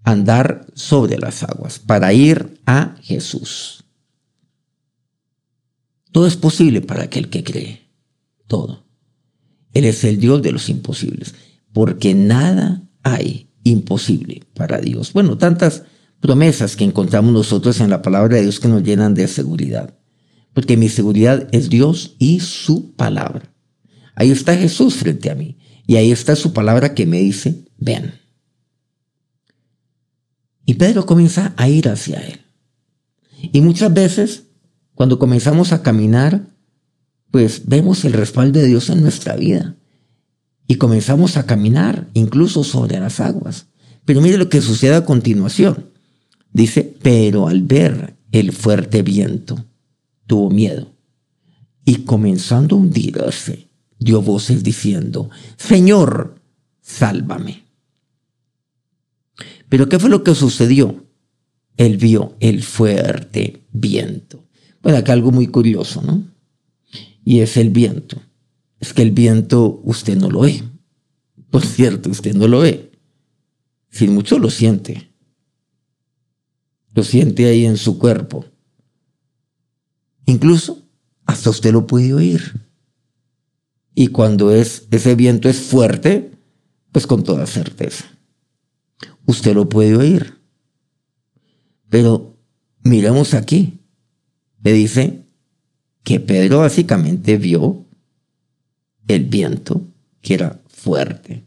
andar 0.02 0.66
sobre 0.74 1.18
las 1.18 1.42
aguas, 1.42 1.78
para 1.78 2.12
ir 2.12 2.60
a 2.66 2.96
Jesús. 3.02 3.84
Todo 6.12 6.26
es 6.26 6.36
posible 6.36 6.80
para 6.80 7.04
aquel 7.04 7.28
que 7.28 7.44
cree. 7.44 7.88
Todo. 8.46 8.84
Él 9.72 9.84
es 9.84 10.02
el 10.04 10.18
Dios 10.18 10.42
de 10.42 10.52
los 10.52 10.68
imposibles, 10.68 11.34
porque 11.72 12.14
nada 12.14 12.82
hay 13.02 13.50
imposible 13.62 14.42
para 14.54 14.80
Dios. 14.80 15.12
Bueno, 15.12 15.38
tantas 15.38 15.84
promesas 16.20 16.76
que 16.76 16.84
encontramos 16.84 17.32
nosotros 17.32 17.80
en 17.80 17.90
la 17.90 18.02
palabra 18.02 18.36
de 18.36 18.42
Dios 18.42 18.60
que 18.60 18.68
nos 18.68 18.82
llenan 18.82 19.14
de 19.14 19.28
seguridad. 19.28 19.96
Porque 20.52 20.76
mi 20.76 20.88
seguridad 20.88 21.48
es 21.52 21.70
Dios 21.70 22.16
y 22.18 22.40
su 22.40 22.94
palabra. 22.96 23.54
Ahí 24.16 24.30
está 24.30 24.56
Jesús 24.56 24.94
frente 24.94 25.30
a 25.30 25.34
mí. 25.34 25.58
Y 25.86 25.96
ahí 25.96 26.10
está 26.10 26.36
su 26.36 26.52
palabra 26.52 26.94
que 26.94 27.06
me 27.06 27.20
dice, 27.20 27.64
ven. 27.78 28.19
Y 30.70 30.74
Pedro 30.74 31.04
comienza 31.04 31.52
a 31.56 31.68
ir 31.68 31.88
hacia 31.88 32.20
él. 32.20 32.42
Y 33.52 33.60
muchas 33.60 33.92
veces, 33.92 34.44
cuando 34.94 35.18
comenzamos 35.18 35.72
a 35.72 35.82
caminar, 35.82 36.46
pues 37.32 37.62
vemos 37.66 38.04
el 38.04 38.12
respaldo 38.12 38.60
de 38.60 38.68
Dios 38.68 38.88
en 38.88 39.02
nuestra 39.02 39.34
vida. 39.34 39.74
Y 40.68 40.76
comenzamos 40.76 41.36
a 41.36 41.44
caminar 41.44 42.06
incluso 42.14 42.62
sobre 42.62 43.00
las 43.00 43.18
aguas. 43.18 43.66
Pero 44.04 44.20
mire 44.20 44.38
lo 44.38 44.48
que 44.48 44.60
sucede 44.60 44.94
a 44.94 45.04
continuación. 45.04 45.86
Dice, 46.52 46.96
pero 47.02 47.48
al 47.48 47.62
ver 47.62 48.14
el 48.30 48.52
fuerte 48.52 49.02
viento, 49.02 49.64
tuvo 50.28 50.50
miedo. 50.50 50.92
Y 51.84 52.04
comenzando 52.04 52.76
a 52.76 52.78
hundirse, 52.78 53.66
dio 53.98 54.22
voces 54.22 54.62
diciendo, 54.62 55.30
Señor, 55.56 56.36
sálvame. 56.80 57.69
Pero 59.70 59.88
¿qué 59.88 59.98
fue 59.98 60.10
lo 60.10 60.24
que 60.24 60.34
sucedió? 60.34 61.06
Él 61.76 61.96
vio 61.96 62.36
el 62.40 62.62
fuerte 62.62 63.66
viento. 63.72 64.44
Bueno, 64.82 64.98
acá 64.98 65.12
algo 65.12 65.30
muy 65.30 65.46
curioso, 65.46 66.02
¿no? 66.02 66.24
Y 67.24 67.38
es 67.38 67.56
el 67.56 67.70
viento. 67.70 68.20
Es 68.80 68.92
que 68.92 69.02
el 69.02 69.12
viento 69.12 69.80
usted 69.84 70.18
no 70.18 70.28
lo 70.28 70.40
ve. 70.40 70.62
Por 71.50 71.64
cierto, 71.64 72.10
usted 72.10 72.34
no 72.34 72.48
lo 72.48 72.60
ve. 72.60 72.90
Sin 73.90 74.12
mucho 74.12 74.40
lo 74.40 74.50
siente. 74.50 75.12
Lo 76.92 77.04
siente 77.04 77.46
ahí 77.46 77.64
en 77.64 77.76
su 77.76 77.96
cuerpo. 77.96 78.44
Incluso 80.26 80.82
hasta 81.26 81.48
usted 81.48 81.72
lo 81.72 81.86
puede 81.86 82.12
oír. 82.12 82.66
Y 83.94 84.08
cuando 84.08 84.50
es, 84.50 84.88
ese 84.90 85.14
viento 85.14 85.48
es 85.48 85.58
fuerte, 85.58 86.32
pues 86.90 87.06
con 87.06 87.22
toda 87.22 87.46
certeza 87.46 88.09
usted 89.30 89.54
lo 89.54 89.68
puede 89.68 89.96
oír. 89.96 90.34
Pero 91.88 92.36
miremos 92.82 93.34
aquí. 93.34 93.78
Le 94.62 94.72
dice 94.72 95.24
que 96.02 96.20
Pedro 96.20 96.58
básicamente 96.58 97.36
vio 97.36 97.86
el 99.08 99.24
viento 99.24 99.86
que 100.20 100.34
era 100.34 100.60
fuerte. 100.68 101.44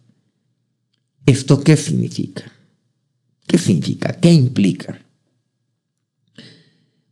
¿Esto 1.26 1.64
qué 1.64 1.78
significa? 1.78 2.52
¿Qué 3.48 3.58
significa? 3.58 4.14
¿Qué 4.14 4.32
implica? 4.34 5.00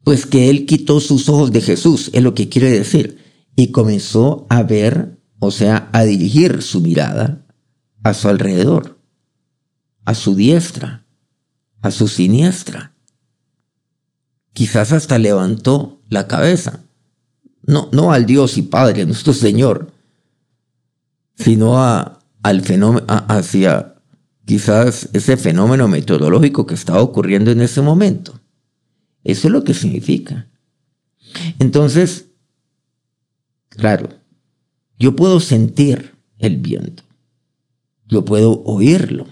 Pues 0.04 0.26
que 0.26 0.50
él 0.50 0.66
quitó 0.66 1.00
sus 1.00 1.30
ojos 1.30 1.52
de 1.52 1.62
Jesús, 1.62 2.10
es 2.14 2.24
lo 2.24 2.34
que 2.34 2.50
quiere 2.50 2.72
decir, 2.72 3.20
y 3.56 3.68
comenzó 3.68 4.48
a 4.50 4.64
ver, 4.64 5.20
o 5.40 5.52
sea, 5.52 5.90
a 5.94 6.04
dirigir 6.04 6.62
su 6.64 6.82
mirada 6.82 7.46
a 8.04 8.16
su 8.16 8.28
alrededor 8.28 9.01
a 10.06 10.16
su 10.16 10.36
diestra, 10.36 11.06
a 11.82 11.92
su 11.92 12.08
siniestra. 12.08 12.94
Quizás 14.54 14.92
hasta 14.92 15.18
levantó 15.18 16.02
la 16.10 16.28
cabeza, 16.28 16.84
no, 17.64 17.90
no 17.92 18.12
al 18.12 18.26
Dios 18.26 18.58
y 18.58 18.64
Padre, 18.64 19.06
nuestro 19.06 19.34
Señor, 19.34 19.94
sino 21.36 21.82
a, 21.82 22.20
al 22.44 22.62
fenómeno, 22.62 23.06
hacia 23.08 23.96
quizás 24.46 25.10
ese 25.14 25.38
fenómeno 25.38 25.88
meteorológico 25.88 26.66
que 26.66 26.74
estaba 26.74 27.02
ocurriendo 27.02 27.52
en 27.52 27.62
ese 27.62 27.82
momento. 27.82 28.40
Eso 29.24 29.48
es 29.48 29.52
lo 29.52 29.64
que 29.64 29.74
significa. 29.74 30.48
Entonces, 31.60 32.26
claro, 33.70 34.10
yo 35.00 35.16
puedo 35.16 35.40
sentir 35.40 36.16
el 36.40 36.58
viento, 36.58 37.04
yo 38.08 38.26
puedo 38.26 38.64
oírlo, 38.64 39.28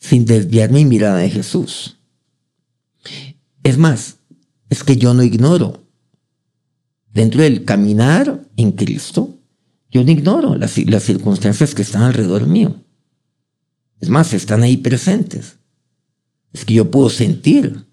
sin 0.00 0.24
desviar 0.24 0.72
mi 0.72 0.84
mirada 0.84 1.18
de 1.18 1.30
Jesús. 1.30 1.98
Es 3.62 3.78
más, 3.78 4.16
es 4.68 4.82
que 4.82 4.96
yo 4.96 5.14
no 5.14 5.22
ignoro. 5.22 5.84
Dentro 7.12 7.42
del 7.42 7.64
caminar 7.64 8.48
en 8.56 8.72
Cristo, 8.72 9.38
yo 9.92 10.02
no 10.02 10.10
ignoro 10.10 10.56
las, 10.56 10.76
las 10.78 11.04
circunstancias 11.04 11.76
que 11.76 11.82
están 11.82 12.02
alrededor 12.02 12.48
mío. 12.48 12.82
Es 14.00 14.08
más, 14.08 14.32
están 14.32 14.64
ahí 14.64 14.76
presentes. 14.76 15.58
Es 16.52 16.64
que 16.64 16.74
yo 16.74 16.90
puedo 16.90 17.08
sentir 17.08 17.86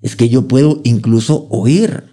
es 0.00 0.16
que 0.16 0.28
yo 0.28 0.46
puedo 0.46 0.80
incluso 0.84 1.48
oír, 1.50 2.04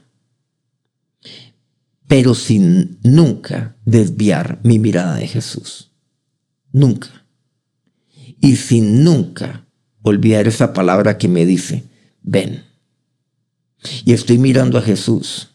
pero 2.08 2.34
sin 2.36 3.00
nunca 3.04 3.78
desviar 3.86 4.60
mi 4.64 4.80
mirada 4.80 5.16
de 5.16 5.28
Jesús. 5.28 5.92
Nunca. 6.72 7.25
Y 8.42 8.56
sin 8.56 9.04
nunca 9.04 9.66
olvidar 10.02 10.48
esa 10.48 10.74
palabra 10.74 11.18
que 11.18 11.28
me 11.28 11.46
dice, 11.46 11.84
ven. 12.22 12.64
Y 14.04 14.14
estoy 14.14 14.38
mirando 14.38 14.78
a 14.78 14.82
Jesús. 14.82 15.50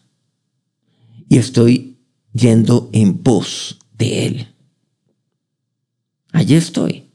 Y 1.29 1.37
estoy 1.37 1.97
yendo 2.33 2.89
en 2.93 3.19
pos 3.19 3.79
de 3.97 4.25
Él. 4.25 4.47
Allí 6.31 6.55
estoy, 6.55 7.05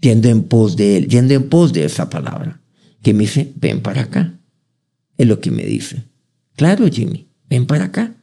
yendo 0.00 0.28
en 0.28 0.44
pos 0.44 0.76
de 0.76 0.96
Él, 0.96 1.08
yendo 1.08 1.34
en 1.34 1.48
pos 1.48 1.72
de 1.72 1.84
esa 1.84 2.10
palabra, 2.10 2.60
que 3.02 3.14
me 3.14 3.20
dice, 3.20 3.52
ven 3.56 3.80
para 3.80 4.02
acá. 4.02 4.38
Es 5.16 5.26
lo 5.26 5.40
que 5.40 5.50
me 5.50 5.64
dice. 5.64 6.04
Claro, 6.56 6.86
Jimmy, 6.88 7.28
ven 7.48 7.66
para 7.66 7.84
acá. 7.84 8.14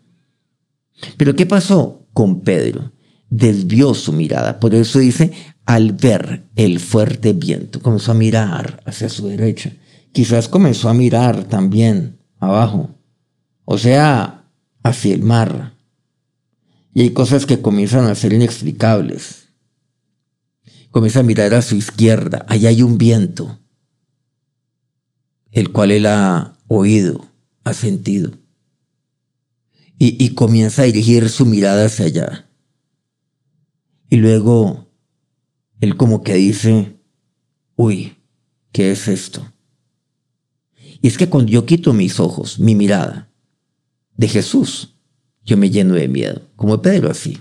Pero 1.18 1.36
¿qué 1.36 1.46
pasó 1.46 2.08
con 2.13 2.42
Pedro? 2.42 2.92
Desvió 3.32 3.94
su 3.94 4.12
mirada. 4.12 4.60
Por 4.60 4.76
eso 4.76 5.00
dice, 5.00 5.32
al 5.66 5.94
ver 5.94 6.50
el 6.58 6.82
fuerte 6.82 7.32
viento, 7.32 7.82
comenzó 7.82 8.12
a 8.12 8.16
mirar 8.16 8.84
hacia 8.86 9.08
su 9.08 9.28
derecha. 9.30 9.72
Quizás 10.12 10.50
comenzó 10.50 10.90
a 10.90 10.94
mirar 10.94 11.46
también 11.46 12.20
abajo. 12.40 12.94
O 13.64 13.78
sea, 13.78 14.52
hacia 14.84 15.16
el 15.16 15.24
mar. 15.24 15.78
Y 16.94 17.04
hay 17.04 17.12
cosas 17.12 17.46
que 17.46 17.62
comienzan 17.62 18.06
a 18.08 18.16
ser 18.16 18.34
inexplicables. 18.34 19.48
Comienza 20.90 21.22
a 21.22 21.24
mirar 21.24 21.54
a 21.54 21.62
su 21.62 21.76
izquierda. 21.76 22.46
Allá 22.50 22.68
hay 22.68 22.82
un 22.82 22.98
viento, 22.98 23.60
el 25.52 25.72
cual 25.72 25.92
él 25.92 26.06
ha 26.06 26.58
oído, 26.68 27.26
ha 27.64 27.74
sentido. 27.74 28.32
Y, 29.98 30.22
y 30.22 30.34
comienza 30.34 30.82
a 30.82 30.86
dirigir 30.86 31.30
su 31.30 31.46
mirada 31.46 31.86
hacia 31.86 32.08
allá. 32.08 32.50
Y 34.12 34.18
luego 34.18 34.88
él 35.80 35.96
como 35.96 36.22
que 36.22 36.36
dice, 36.36 37.00
uy, 37.77 38.18
¿qué 38.74 38.91
es 38.91 39.08
esto? 39.08 39.51
Y 41.01 41.08
es 41.08 41.18
que 41.18 41.30
cuando 41.30 41.50
yo 41.50 41.65
quito 41.65 41.94
mis 41.94 42.20
ojos, 42.20 42.60
mi 42.60 42.75
mirada 42.75 43.32
de 44.18 44.27
Jesús, 44.27 44.96
yo 45.46 45.56
me 45.56 45.70
lleno 45.70 45.96
de 45.96 46.10
miedo, 46.10 46.41
como 46.58 46.82
Pedro 46.82 47.10
así 47.10 47.39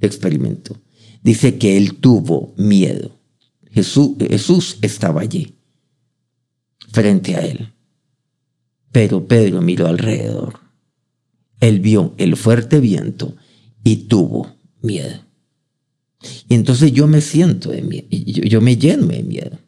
experimentó. 0.00 0.80
Dice 1.22 1.58
que 1.58 1.76
él 1.76 1.96
tuvo 1.96 2.54
miedo. 2.56 3.20
Jesús, 3.70 4.16
Jesús 4.18 4.78
estaba 4.80 5.20
allí, 5.20 5.58
frente 6.90 7.36
a 7.36 7.40
él. 7.40 7.74
Pero 8.92 9.28
Pedro 9.28 9.60
miró 9.60 9.88
alrededor. 9.88 10.58
Él 11.60 11.80
vio 11.80 12.14
el 12.16 12.36
fuerte 12.36 12.80
viento 12.80 13.36
y 13.84 14.08
tuvo 14.08 14.56
miedo. 14.80 15.31
Y 16.48 16.54
entonces 16.54 16.92
yo 16.92 17.06
me 17.06 17.20
siento 17.20 17.70
de 17.70 17.82
miedo, 17.82 18.06
yo, 18.10 18.60
me 18.60 18.76
lleno 18.76 19.06
de 19.06 19.22
miedo. 19.22 19.58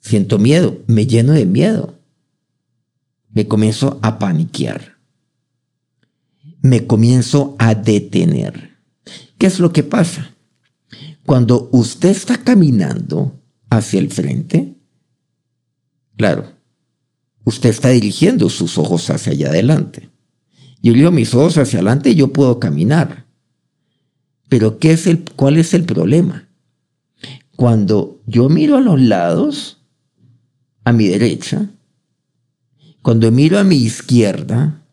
Siento 0.00 0.38
miedo, 0.38 0.82
me 0.86 1.06
lleno 1.06 1.32
de 1.32 1.46
miedo. 1.46 1.98
Me 3.30 3.48
comienzo 3.48 3.98
a 4.02 4.18
paniquear. 4.18 4.98
Me 6.60 6.86
comienzo 6.86 7.56
a 7.58 7.74
detener. 7.74 8.78
¿Qué 9.38 9.46
es 9.46 9.58
lo 9.60 9.72
que 9.72 9.82
pasa? 9.82 10.34
Cuando 11.24 11.70
usted 11.72 12.10
está 12.10 12.42
caminando 12.44 13.40
hacia 13.70 13.98
el 13.98 14.10
frente, 14.10 14.74
claro, 16.16 16.52
usted 17.44 17.70
está 17.70 17.88
dirigiendo 17.90 18.50
sus 18.50 18.76
ojos 18.78 19.08
hacia 19.10 19.32
allá 19.32 19.48
adelante. 19.48 20.10
Yo 20.82 20.92
digo 20.92 21.10
mis 21.10 21.32
ojos 21.34 21.56
hacia 21.56 21.78
adelante 21.78 22.10
y 22.10 22.14
yo 22.14 22.32
puedo 22.32 22.60
caminar. 22.60 23.23
Pero 24.54 24.78
¿qué 24.78 24.92
es 24.92 25.08
el, 25.08 25.24
¿cuál 25.34 25.56
es 25.56 25.74
el 25.74 25.82
problema? 25.82 26.48
Cuando 27.56 28.22
yo 28.24 28.48
miro 28.48 28.76
a 28.76 28.80
los 28.80 29.00
lados, 29.00 29.78
a 30.84 30.92
mi 30.92 31.08
derecha, 31.08 31.70
cuando 33.02 33.32
miro 33.32 33.58
a 33.58 33.64
mi 33.64 33.74
izquierda, 33.74 34.86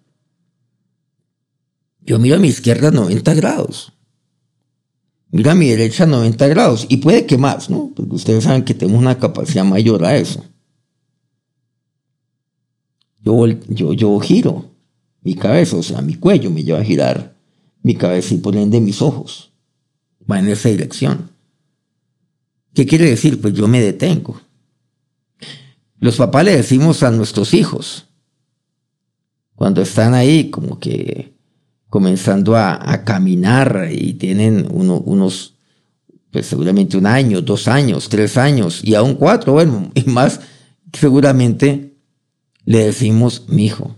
yo 2.00 2.18
miro 2.18 2.38
a 2.38 2.40
mi 2.40 2.48
izquierda 2.48 2.90
90 2.90 3.36
grados. 3.36 3.94
Miro 5.30 5.52
a 5.52 5.54
mi 5.54 5.70
derecha 5.70 6.08
90 6.08 6.48
grados. 6.48 6.88
Y 6.90 6.98
puede 6.98 7.28
que 7.28 7.38
más, 7.38 7.70
¿no? 7.70 7.92
Porque 7.96 8.16
ustedes 8.16 8.46
saben 8.46 8.66
que 8.66 8.74
tengo 8.74 8.98
una 8.98 9.20
capacidad 9.20 9.64
mayor 9.64 10.04
a 10.04 10.18
eso. 10.18 10.44
Yo, 13.24 13.46
yo, 13.46 13.94
yo 13.94 14.20
giro 14.22 14.72
mi 15.22 15.36
cabeza, 15.36 15.78
o 15.78 15.84
sea, 15.84 16.02
mi 16.02 16.16
cuello 16.16 16.50
me 16.50 16.64
lleva 16.64 16.80
a 16.80 16.84
girar 16.84 17.38
mi 17.84 17.94
cabeza 17.94 18.34
y 18.34 18.38
por 18.40 18.56
ende 18.56 18.82
mis 18.82 19.04
ojos. 19.04 19.51
Va 20.30 20.40
en 20.40 20.50
esa 20.50 20.70
dirección. 20.70 21.32
¿Qué 22.74 22.86
quiere 22.86 23.10
decir? 23.10 23.42
Pues 23.42 23.54
yo 23.54 23.68
me 23.68 23.82
detengo. 23.82 24.42
Los 26.00 26.18
papás 26.18 26.46
le 26.46 26.56
decimos 26.56 27.04
a 27.04 27.12
nuestros 27.12 27.54
hijos, 27.54 28.08
cuando 29.56 29.84
están 29.84 30.16
ahí 30.16 30.50
como 30.50 30.80
que 30.80 31.36
comenzando 31.88 32.56
a, 32.56 33.04
caminar 33.04 33.90
y 33.92 34.14
tienen 34.14 34.68
unos, 34.72 35.54
pues 36.32 36.48
seguramente 36.48 36.98
un 36.98 37.06
año, 37.06 37.42
dos 37.42 37.68
años, 37.68 38.10
tres 38.10 38.38
años 38.38 38.82
y 38.84 38.96
aún 38.96 39.14
cuatro, 39.14 39.54
bueno, 39.54 39.92
y 39.94 40.10
más, 40.10 40.40
seguramente 40.92 41.94
le 42.66 42.86
decimos, 42.86 43.46
mi 43.50 43.66
hijo, 43.66 43.98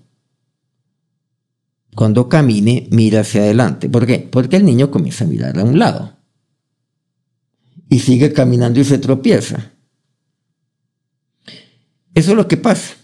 cuando 1.95 2.27
camine, 2.27 2.87
mira 2.91 3.21
hacia 3.21 3.41
adelante. 3.41 3.89
¿Por 3.89 4.05
qué? 4.05 4.27
Porque 4.31 4.55
el 4.55 4.65
niño 4.65 4.89
comienza 4.89 5.25
a 5.25 5.27
mirar 5.27 5.59
a 5.59 5.63
un 5.63 5.77
lado. 5.77 6.17
Y 7.89 7.99
sigue 7.99 8.33
caminando 8.33 8.79
y 8.79 8.83
se 8.83 8.97
tropieza. 8.97 9.73
Eso 12.15 12.31
es 12.31 12.37
lo 12.37 12.47
que 12.47 12.57
pasa 12.57 12.95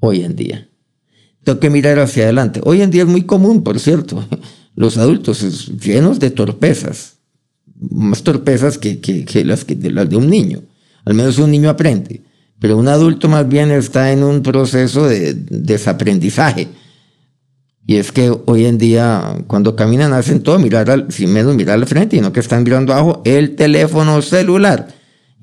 hoy 0.00 0.22
en 0.22 0.34
día. 0.34 0.68
Tengo 1.44 1.60
que 1.60 1.70
mirar 1.70 1.98
hacia 1.98 2.24
adelante. 2.24 2.60
Hoy 2.64 2.82
en 2.82 2.90
día 2.90 3.02
es 3.02 3.08
muy 3.08 3.22
común, 3.22 3.62
por 3.62 3.78
cierto, 3.78 4.26
los 4.74 4.96
adultos 4.98 5.68
llenos 5.80 6.18
de 6.18 6.30
torpezas. 6.30 7.18
Más 7.90 8.22
torpezas 8.22 8.76
que, 8.76 9.00
las, 9.44 9.66
las 9.68 10.08
de 10.08 10.16
un 10.16 10.28
niño. 10.28 10.62
Al 11.04 11.14
menos 11.14 11.38
un 11.38 11.50
niño 11.50 11.70
aprende. 11.70 12.22
Pero 12.58 12.76
un 12.76 12.88
adulto 12.88 13.28
más 13.28 13.48
bien 13.48 13.70
está 13.70 14.12
en 14.12 14.22
un 14.22 14.42
proceso 14.42 15.08
de 15.08 15.32
desaprendizaje 15.34 16.68
y 17.86 17.96
es 17.96 18.12
que 18.12 18.32
hoy 18.46 18.66
en 18.66 18.78
día, 18.78 19.42
cuando 19.46 19.74
caminan, 19.74 20.12
hacen 20.12 20.42
todo 20.42 20.58
mirar 20.58 20.90
al, 20.90 21.10
sin 21.10 21.32
menos 21.32 21.54
mirar 21.56 21.78
al 21.78 21.86
frente, 21.86 22.16
y 22.16 22.20
no 22.20 22.32
que 22.32 22.40
están 22.40 22.62
mirando 22.62 22.92
abajo 22.92 23.22
el 23.24 23.56
teléfono 23.56 24.20
celular. 24.22 24.88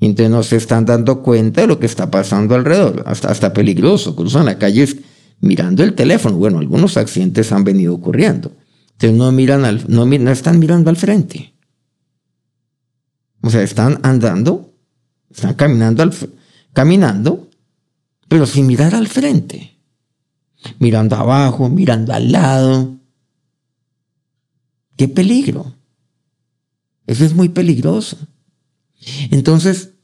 Y 0.00 0.06
entonces 0.06 0.30
no 0.30 0.42
se 0.42 0.56
están 0.56 0.84
dando 0.84 1.22
cuenta 1.22 1.62
de 1.62 1.66
lo 1.66 1.80
que 1.80 1.86
está 1.86 2.10
pasando 2.10 2.54
alrededor. 2.54 3.02
Hasta, 3.06 3.30
hasta 3.30 3.52
peligroso. 3.52 4.14
Cruzan 4.14 4.46
la 4.46 4.56
calle 4.56 4.86
mirando 5.40 5.82
el 5.82 5.94
teléfono. 5.94 6.36
Bueno, 6.36 6.60
algunos 6.60 6.96
accidentes 6.96 7.50
han 7.50 7.64
venido 7.64 7.94
ocurriendo. 7.94 8.52
Entonces 8.92 9.18
no 9.18 9.32
miran 9.32 9.64
al, 9.64 9.84
no, 9.88 10.06
no 10.06 10.30
están 10.30 10.60
mirando 10.60 10.88
al 10.88 10.96
frente. 10.96 11.54
O 13.42 13.50
sea, 13.50 13.62
están 13.62 13.98
andando, 14.04 14.72
están 15.30 15.54
caminando 15.54 16.04
al, 16.04 16.14
caminando, 16.72 17.48
pero 18.28 18.46
sin 18.46 18.68
mirar 18.68 18.94
al 18.94 19.08
frente 19.08 19.77
mirando 20.78 21.16
abajo, 21.16 21.68
mirando 21.68 22.12
al 22.12 22.32
lado. 22.32 22.98
¡Qué 24.96 25.08
peligro! 25.08 25.74
Eso 27.06 27.24
es 27.24 27.34
muy 27.34 27.48
peligroso. 27.48 28.18
Entonces, 29.30 29.94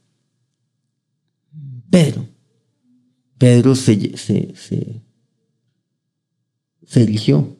Pedro, 1.89 2.27
Pedro 3.37 3.75
se, 3.75 4.17
se, 4.17 4.55
se, 4.55 5.01
se 6.85 6.99
dirigió 7.05 7.57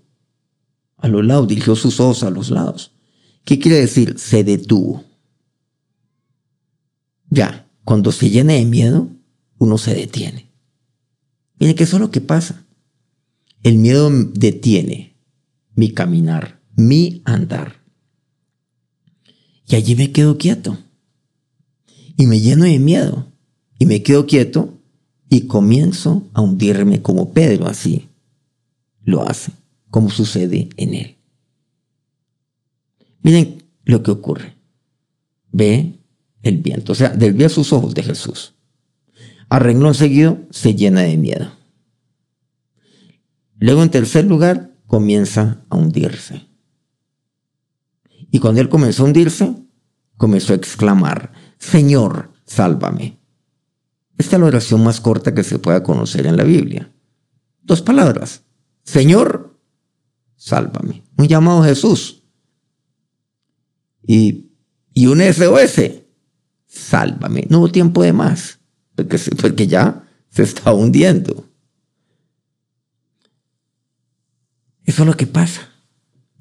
a 0.97 1.07
los 1.07 1.23
lados, 1.23 1.47
dirigió 1.47 1.75
sus 1.75 1.99
ojos 1.99 2.23
a 2.23 2.29
los 2.29 2.49
lados. 2.49 2.93
¿Qué 3.43 3.59
quiere 3.59 3.77
decir? 3.77 4.17
Se 4.17 4.43
detuvo. 4.43 5.03
Ya, 7.29 7.69
cuando 7.83 8.11
se 8.11 8.29
llena 8.29 8.53
de 8.53 8.65
miedo, 8.65 9.09
uno 9.57 9.77
se 9.77 9.93
detiene. 9.93 10.51
Mire 11.59 11.75
que 11.75 11.83
eso 11.83 11.97
es 11.97 12.01
lo 12.01 12.11
que 12.11 12.21
pasa. 12.21 12.64
El 13.65 13.79
miedo 13.79 14.11
detiene 14.11 15.15
mi 15.73 15.89
caminar, 15.89 16.61
mi 16.75 17.23
andar. 17.25 17.81
Y 19.67 19.75
allí 19.75 19.95
me 19.95 20.11
quedo 20.11 20.37
quieto. 20.37 20.77
Y 22.15 22.27
me 22.27 22.39
lleno 22.39 22.65
de 22.65 22.77
miedo. 22.77 23.25
Y 23.79 23.87
me 23.87 24.03
quedo 24.03 24.27
quieto 24.27 24.77
y 25.31 25.47
comienzo 25.47 26.27
a 26.33 26.41
hundirme 26.41 27.01
como 27.01 27.33
Pedro 27.33 27.65
así 27.65 28.07
lo 29.03 29.27
hace, 29.27 29.51
como 29.89 30.11
sucede 30.11 30.69
en 30.77 30.93
él. 30.93 31.15
Miren 33.23 33.63
lo 33.83 34.03
que 34.03 34.11
ocurre. 34.11 34.53
Ve 35.51 35.93
el 36.43 36.57
viento, 36.59 36.91
o 36.91 36.95
sea, 36.95 37.09
desvía 37.09 37.49
sus 37.49 37.73
ojos 37.73 37.95
de 37.95 38.03
Jesús. 38.03 38.53
A 39.49 39.57
renglón 39.57 39.95
seguido 39.95 40.37
se 40.51 40.75
llena 40.75 41.01
de 41.01 41.17
miedo. 41.17 41.64
Luego, 43.65 43.81
en 43.81 43.89
tercer 43.89 44.25
lugar, 44.25 44.75
comienza 44.85 45.65
a 45.71 45.75
hundirse. 45.75 46.47
Y 48.29 48.37
cuando 48.37 48.61
él 48.61 48.69
comenzó 48.69 49.01
a 49.01 49.05
hundirse, 49.07 49.55
comenzó 50.17 50.53
a 50.53 50.55
exclamar, 50.55 51.31
Señor, 51.57 52.31
sálvame. 52.45 53.19
Esta 54.19 54.35
es 54.35 54.39
la 54.39 54.45
oración 54.45 54.83
más 54.83 55.01
corta 55.01 55.33
que 55.33 55.41
se 55.41 55.57
pueda 55.57 55.81
conocer 55.81 56.27
en 56.27 56.37
la 56.37 56.43
Biblia. 56.43 56.93
Dos 57.63 57.81
palabras. 57.81 58.43
Señor, 58.83 59.59
sálvame. 60.35 61.03
Un 61.17 61.27
llamado 61.27 61.63
a 61.63 61.65
Jesús. 61.65 62.21
Y, 64.03 64.51
y 64.93 65.07
un 65.07 65.21
SOS. 65.21 66.03
Sálvame. 66.67 67.47
No 67.49 67.61
hubo 67.61 67.71
tiempo 67.71 68.03
de 68.03 68.13
más. 68.13 68.59
Porque, 68.93 69.17
porque 69.41 69.65
ya 69.65 70.07
se 70.29 70.43
está 70.43 70.71
hundiendo. 70.71 71.49
Eso 74.85 75.03
es 75.03 75.07
lo 75.07 75.17
que 75.17 75.27
pasa. 75.27 75.69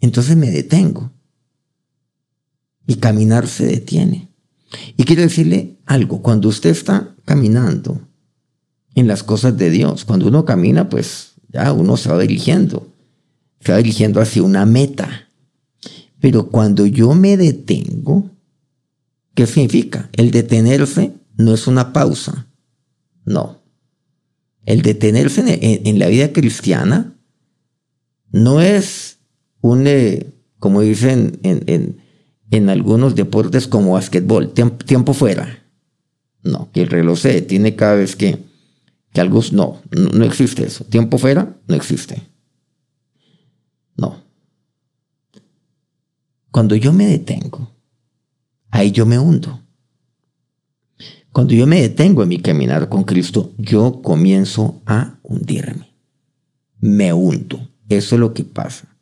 Entonces 0.00 0.36
me 0.36 0.50
detengo. 0.50 1.10
Y 2.86 2.96
caminar 2.96 3.46
se 3.48 3.66
detiene. 3.66 4.28
Y 4.96 5.04
quiero 5.04 5.22
decirle 5.22 5.78
algo, 5.86 6.22
cuando 6.22 6.48
usted 6.48 6.70
está 6.70 7.14
caminando 7.24 8.00
en 8.94 9.06
las 9.06 9.22
cosas 9.22 9.56
de 9.56 9.70
Dios, 9.70 10.04
cuando 10.04 10.28
uno 10.28 10.44
camina, 10.44 10.88
pues 10.88 11.32
ya 11.48 11.72
uno 11.72 11.96
se 11.96 12.08
va 12.08 12.18
dirigiendo, 12.18 12.92
se 13.60 13.72
va 13.72 13.78
dirigiendo 13.78 14.20
hacia 14.20 14.42
una 14.42 14.66
meta. 14.66 15.28
Pero 16.20 16.48
cuando 16.48 16.86
yo 16.86 17.14
me 17.14 17.36
detengo, 17.36 18.30
¿qué 19.34 19.46
significa? 19.46 20.10
El 20.12 20.30
detenerse 20.30 21.12
no 21.36 21.54
es 21.54 21.66
una 21.66 21.92
pausa, 21.92 22.46
no. 23.24 23.60
El 24.64 24.82
detenerse 24.82 25.42
en, 25.84 25.98
la 25.98 26.06
vida 26.08 26.32
cristiana 26.32 27.13
no 28.34 28.60
es 28.60 29.18
un, 29.60 29.86
eh, 29.86 30.26
como 30.58 30.80
dicen 30.80 31.38
en 31.42 32.04
en 32.56 32.70
algunos 32.70 33.14
deportes 33.14 33.66
como 33.66 33.92
básquetbol, 33.92 34.52
tiempo, 34.52 35.12
fuera. 35.12 35.64
No, 36.42 36.70
que 36.72 36.82
el 36.82 36.88
reloj 36.88 37.18
se 37.18 37.32
detiene 37.32 37.74
cada 37.74 37.94
vez 37.94 38.16
que, 38.16 38.38
que 39.12 39.20
algo... 39.20 39.40
No, 39.52 39.80
no 39.90 40.24
existe 40.24 40.64
eso. 40.64 40.84
Tiempo 40.84 41.18
fuera, 41.18 41.56
no 41.66 41.74
existe. 41.74 42.22
No. 43.96 44.22
Cuando 46.50 46.76
yo 46.76 46.92
me 46.92 47.06
detengo, 47.06 47.72
ahí 48.70 48.92
yo 48.92 49.04
me 49.06 49.18
hundo. 49.18 49.60
Cuando 51.32 51.54
yo 51.54 51.66
me 51.66 51.80
detengo 51.80 52.22
en 52.22 52.28
mi 52.28 52.38
caminar 52.38 52.88
con 52.88 53.02
Cristo, 53.02 53.52
yo 53.58 54.00
comienzo 54.02 54.80
a 54.86 55.18
hundirme. 55.22 55.92
Me 56.78 57.12
hundo. 57.12 57.68
Eso 57.96 58.16
es 58.16 58.20
lo 58.20 58.34
que 58.34 58.44
pasa. 58.44 58.96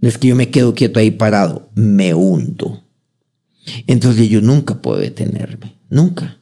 No 0.00 0.08
es 0.08 0.18
que 0.18 0.28
yo 0.28 0.36
me 0.36 0.50
quedo 0.50 0.74
quieto 0.74 1.00
ahí 1.00 1.10
parado, 1.10 1.70
me 1.74 2.14
hundo. 2.14 2.82
Entonces 3.86 4.28
yo 4.28 4.40
nunca 4.40 4.80
puedo 4.80 4.98
detenerme, 4.98 5.78
nunca. 5.88 6.38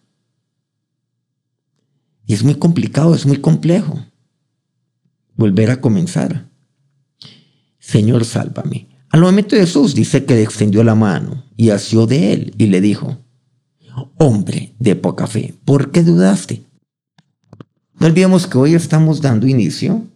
Y 2.27 2.35
es 2.35 2.42
muy 2.42 2.55
complicado, 2.57 3.14
es 3.14 3.27
muy 3.27 3.38
complejo 3.38 4.05
volver 5.37 5.71
a 5.71 5.81
comenzar. 5.81 6.49
Señor, 7.79 8.25
sálvame. 8.25 8.88
Al 9.11 9.21
momento 9.21 9.57
Jesús 9.57 9.95
dice 9.95 10.25
que 10.25 10.35
le 10.35 10.42
extendió 10.42 10.83
la 10.83 10.95
mano 10.95 11.45
y 11.57 11.71
asió 11.71 12.07
de 12.07 12.33
él 12.33 12.55
y 12.59 12.66
le 12.66 12.81
dijo, 12.81 13.18
hombre 14.16 14.75
de 14.79 14.97
poca 14.97 15.27
fe, 15.27 15.55
¿por 15.64 15.90
qué 15.90 16.03
dudaste? 16.03 16.62
No 17.99 18.07
olvidemos 18.07 18.47
que 18.47 18.59
hoy 18.59 18.75
estamos 18.75 19.21
dando 19.21 19.47
inicio 19.47 20.07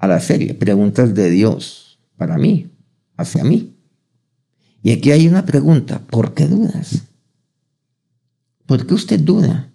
a 0.00 0.08
la 0.08 0.18
serie 0.18 0.54
Preguntas 0.54 1.14
de 1.14 1.30
Dios 1.30 2.00
para 2.16 2.36
mí 2.38 2.70
hacia 3.16 3.44
mí. 3.44 3.76
Y 4.82 4.92
aquí 4.92 5.12
hay 5.12 5.28
una 5.28 5.44
pregunta, 5.44 6.00
¿por 6.06 6.32
qué 6.34 6.46
dudas? 6.48 7.04
¿Por 8.66 8.86
qué 8.86 8.94
usted 8.94 9.20
duda? 9.20 9.70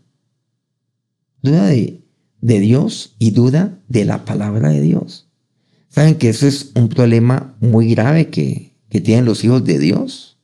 Duda 1.44 1.68
de, 1.68 2.04
de 2.42 2.60
Dios 2.60 3.16
y 3.20 3.32
duda 3.32 3.80
de 3.88 4.04
la 4.04 4.26
palabra 4.26 4.70
de 4.70 4.82
Dios. 4.82 5.28
¿Saben 5.90 6.16
que 6.16 6.30
eso 6.30 6.48
es 6.48 6.72
un 6.76 6.90
problema 6.90 7.56
muy 7.62 7.92
grave 7.92 8.30
que, 8.30 8.74
que 8.90 9.02
tienen 9.02 9.26
los 9.26 9.44
hijos 9.44 9.64
de 9.64 9.78
Dios? 9.78 10.40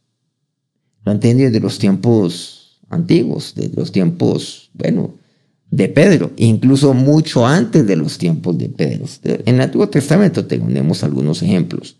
Lo 1.03 1.11
han 1.11 1.19
tenido 1.19 1.47
desde 1.47 1.59
los 1.59 1.79
tiempos 1.79 2.79
antiguos, 2.89 3.53
desde 3.55 3.75
los 3.75 3.91
tiempos, 3.91 4.69
bueno, 4.73 5.15
de 5.71 5.87
Pedro, 5.87 6.31
incluso 6.35 6.93
mucho 6.93 7.47
antes 7.47 7.87
de 7.87 7.95
los 7.95 8.17
tiempos 8.17 8.57
de 8.57 8.67
Pedro. 8.69 9.05
En 9.23 9.55
el 9.55 9.61
Antiguo 9.61 9.87
Testamento 9.87 10.45
tenemos 10.45 11.03
algunos 11.03 11.41
ejemplos. 11.41 11.95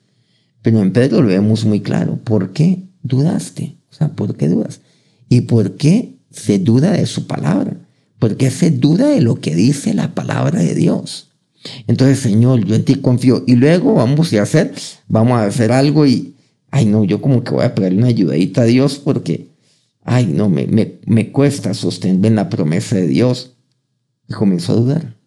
Pero 0.62 0.81
en 0.81 0.91
Pedro 0.91 1.21
lo 1.21 1.29
vemos 1.29 1.65
muy 1.65 1.79
claro. 1.79 2.19
¿Por 2.23 2.51
qué 2.51 2.84
dudaste? 3.01 3.77
O 3.89 3.95
sea, 3.95 4.10
¿por 4.10 4.36
qué 4.36 4.49
dudas? 4.49 4.81
¿Y 5.29 5.41
por 5.41 5.77
qué 5.77 6.17
se 6.29 6.60
duda 6.60 6.91
de 6.91 7.05
su 7.05 7.25
palabra? 7.25 7.77
¿Por 8.19 8.38
qué 8.38 8.51
se 8.51 8.71
duda 8.71 9.07
de 9.07 9.21
lo 9.21 9.39
que 9.39 9.55
dice 9.55 9.93
la 9.93 10.13
palabra 10.13 10.60
de 10.60 10.75
Dios? 10.75 11.29
Entonces, 11.88 12.19
Señor, 12.19 12.65
yo 12.65 12.75
en 12.75 12.84
ti 12.84 12.95
confío. 12.95 13.43
Y 13.47 13.55
luego 13.55 13.95
vamos 13.95 14.34
a 14.34 14.41
hacer, 14.41 14.73
vamos 15.07 15.39
a 15.39 15.45
hacer 15.45 15.71
algo 15.71 16.05
y, 16.05 16.36
ay, 16.71 16.86
no, 16.86 17.05
yo 17.05 17.21
como 17.21 17.43
que 17.43 17.51
voy 17.51 17.63
a 17.63 17.73
pegarle 17.73 17.99
una 17.99 18.07
ayudadita 18.07 18.62
a 18.63 18.65
Dios 18.65 18.99
porque, 18.99 19.47
ay, 20.03 20.25
no, 20.27 20.49
me, 20.49 20.67
me, 20.67 20.99
me 21.05 21.31
cuesta 21.31 21.73
sostener 21.73 22.25
en 22.25 22.36
la 22.36 22.49
promesa 22.49 22.97
de 22.97 23.07
Dios. 23.07 23.53
Y 24.31 24.33
comenzó 24.33 24.71
a 24.71 24.75
dudar. 24.77 25.17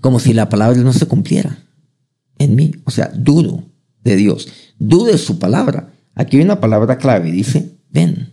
Como 0.00 0.18
si 0.18 0.32
la 0.32 0.48
palabra 0.48 0.80
no 0.80 0.94
se 0.94 1.04
cumpliera 1.04 1.58
en 2.38 2.56
mí. 2.56 2.72
O 2.84 2.90
sea, 2.90 3.12
dudo 3.14 3.62
de 4.02 4.16
Dios, 4.16 4.48
dudo 4.78 5.04
de 5.12 5.18
su 5.18 5.38
palabra. 5.38 5.92
Aquí 6.14 6.38
hay 6.38 6.44
una 6.44 6.60
palabra 6.60 6.96
clave, 6.96 7.30
dice, 7.30 7.78
ven. 7.90 8.32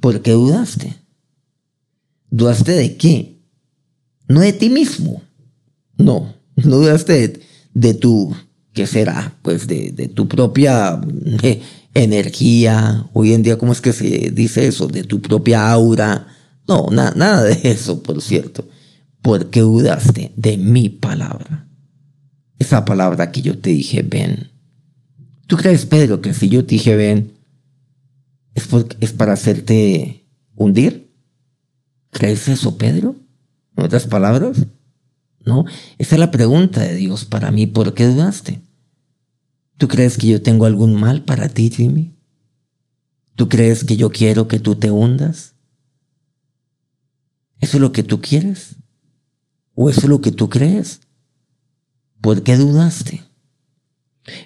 ¿Por 0.00 0.20
qué 0.20 0.32
dudaste? 0.32 0.96
¿Dudaste 2.28 2.72
de 2.72 2.96
qué? 2.96 3.40
No 4.26 4.40
de 4.40 4.52
ti 4.52 4.68
mismo. 4.68 5.22
No, 5.96 6.34
no 6.56 6.76
dudaste 6.76 7.40
de, 7.72 7.94
tu, 7.94 8.34
¿qué 8.72 8.88
será? 8.88 9.38
Pues 9.42 9.68
de, 9.68 10.10
tu 10.12 10.26
propia 10.26 11.00
eh, 11.44 11.62
energía. 11.94 13.08
Hoy 13.12 13.32
en 13.32 13.44
día, 13.44 13.58
¿cómo 13.58 13.70
es 13.70 13.80
que 13.80 13.92
se 13.92 14.32
dice 14.32 14.66
eso? 14.66 14.88
De 14.88 15.04
tu 15.04 15.20
propia 15.20 15.70
aura. 15.70 16.26
No, 16.70 16.86
nada 16.90 17.42
de 17.44 17.60
eso, 17.64 18.02
por 18.02 18.22
cierto. 18.22 18.66
¿Por 19.20 19.50
qué 19.50 19.60
dudaste 19.60 20.32
de 20.36 20.56
mi 20.56 20.88
palabra? 20.88 21.66
esa 22.60 22.84
palabra 22.84 23.32
que 23.32 23.42
yo 23.42 23.58
te 23.58 23.70
dije, 23.70 24.02
ven. 24.02 24.50
¿Tú 25.46 25.56
crees, 25.56 25.86
Pedro, 25.86 26.20
que 26.20 26.34
si 26.34 26.48
yo 26.48 26.64
te 26.64 26.76
dije, 26.76 26.94
ven, 26.94 27.32
es, 28.54 28.68
es 29.00 29.12
para 29.12 29.32
hacerte 29.32 30.26
hundir? 30.54 31.10
¿Crees 32.10 32.46
eso, 32.48 32.76
Pedro? 32.76 33.16
¿En 33.76 33.84
otras 33.84 34.06
palabras? 34.06 34.66
No, 35.44 35.64
esa 35.98 36.14
es 36.16 36.20
la 36.20 36.30
pregunta 36.30 36.80
de 36.82 36.94
Dios 36.94 37.24
para 37.24 37.50
mí. 37.50 37.66
¿Por 37.66 37.94
qué 37.94 38.06
dudaste? 38.06 38.60
¿Tú 39.78 39.88
crees 39.88 40.18
que 40.18 40.26
yo 40.26 40.42
tengo 40.42 40.66
algún 40.66 40.94
mal 40.94 41.24
para 41.24 41.48
ti, 41.48 41.70
Jimmy? 41.70 42.14
¿Tú 43.36 43.48
crees 43.48 43.84
que 43.84 43.96
yo 43.96 44.10
quiero 44.10 44.48
que 44.48 44.58
tú 44.58 44.74
te 44.74 44.90
hundas? 44.90 45.54
¿Eso 47.60 47.76
es 47.76 47.80
lo 47.80 47.92
que 47.92 48.02
tú 48.02 48.20
quieres? 48.20 48.76
¿O 49.74 49.90
eso 49.90 50.00
es 50.00 50.08
lo 50.08 50.20
que 50.20 50.32
tú 50.32 50.48
crees? 50.48 51.00
¿Por 52.20 52.42
qué 52.42 52.56
dudaste? 52.56 53.22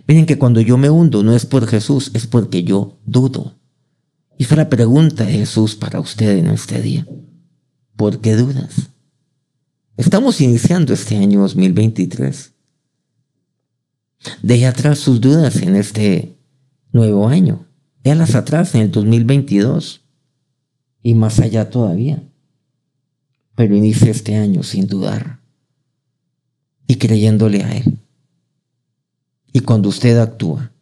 Miren 0.07 0.27
que 0.27 0.39
cuando 0.39 0.61
yo 0.61 0.77
me 0.79 0.91
hundo 0.91 1.23
no 1.23 1.35
es 1.35 1.47
por 1.47 1.67
Jesús, 1.67 2.11
es 2.15 2.27
porque 2.27 2.63
yo 2.65 2.99
dudo. 3.05 3.59
Y 4.39 4.45
fue 4.45 4.57
la 4.57 4.69
pregunta 4.69 5.25
de 5.25 5.33
Jesús 5.33 5.75
para 5.75 6.01
usted 6.01 6.39
en 6.39 6.47
este 6.49 6.81
día. 6.83 7.07
¿Por 7.97 8.21
qué 8.21 8.35
dudas? 8.35 8.91
Estamos 9.97 10.41
iniciando 10.41 10.93
este 10.93 11.17
año 11.17 11.41
2023. 11.41 12.53
Deje 14.43 14.67
atrás 14.67 14.99
sus 14.99 15.21
dudas 15.21 15.57
en 15.57 15.77
este 15.77 16.37
nuevo 16.93 17.29
año. 17.29 17.69
Déjalas 18.03 18.35
atrás 18.35 18.75
en 18.75 18.83
el 18.83 18.91
2022 18.91 20.03
y 21.03 21.15
más 21.15 21.39
allá 21.39 21.71
todavía. 21.71 22.23
Pero 23.55 23.77
inicie 23.77 24.11
este 24.11 24.37
año 24.37 24.63
sin 24.63 24.87
dudar 24.87 25.41
y 26.87 26.97
creyéndole 26.97 27.63
a 27.63 27.77
Él. 27.77 27.99
Y 29.53 29.61
cuando 29.61 29.89
usted 29.89 30.19
actúa, 30.19 30.73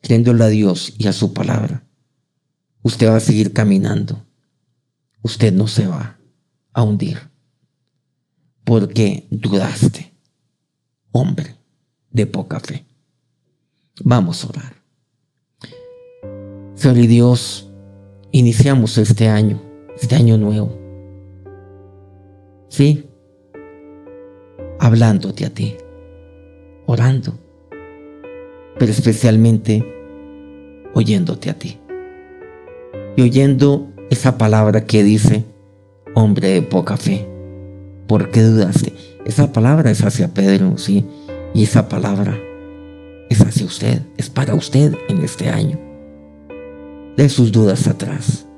creyéndole 0.00 0.44
a 0.44 0.48
Dios 0.48 0.94
y 0.98 1.08
a 1.08 1.12
su 1.12 1.32
palabra, 1.32 1.84
usted 2.82 3.08
va 3.08 3.16
a 3.16 3.20
seguir 3.20 3.52
caminando. 3.52 4.24
Usted 5.22 5.52
no 5.52 5.66
se 5.66 5.86
va 5.86 6.18
a 6.72 6.82
hundir. 6.82 7.18
Porque 8.62 9.26
dudaste, 9.30 10.12
hombre 11.12 11.56
de 12.10 12.26
poca 12.26 12.60
fe. 12.60 12.84
Vamos 14.02 14.44
a 14.44 14.48
orar. 14.48 14.74
Señor 16.74 16.98
y 16.98 17.06
Dios, 17.06 17.68
iniciamos 18.32 18.98
este 18.98 19.28
año 19.28 19.60
este 19.96 20.16
año 20.16 20.36
nuevo. 20.36 20.83
Sí, 22.76 23.08
hablándote 24.80 25.46
a 25.46 25.50
ti, 25.50 25.76
orando, 26.86 27.38
pero 28.76 28.90
especialmente 28.90 29.84
oyéndote 30.92 31.50
a 31.50 31.54
ti. 31.54 31.78
Y 33.14 33.22
oyendo 33.22 33.92
esa 34.10 34.38
palabra 34.38 34.86
que 34.86 35.04
dice, 35.04 35.44
hombre 36.16 36.48
de 36.48 36.62
poca 36.62 36.96
fe, 36.96 37.28
¿por 38.08 38.32
qué 38.32 38.42
dudaste? 38.42 38.92
Esa 39.24 39.52
palabra 39.52 39.92
es 39.92 40.02
hacia 40.02 40.34
Pedro, 40.34 40.76
sí, 40.76 41.06
y 41.54 41.62
esa 41.62 41.88
palabra 41.88 42.36
es 43.30 43.40
hacia 43.40 43.66
usted, 43.66 44.02
es 44.16 44.30
para 44.30 44.56
usted 44.56 44.96
en 45.08 45.22
este 45.22 45.48
año. 45.48 45.78
De 47.16 47.28
sus 47.28 47.52
dudas 47.52 47.86
atrás 47.86 48.48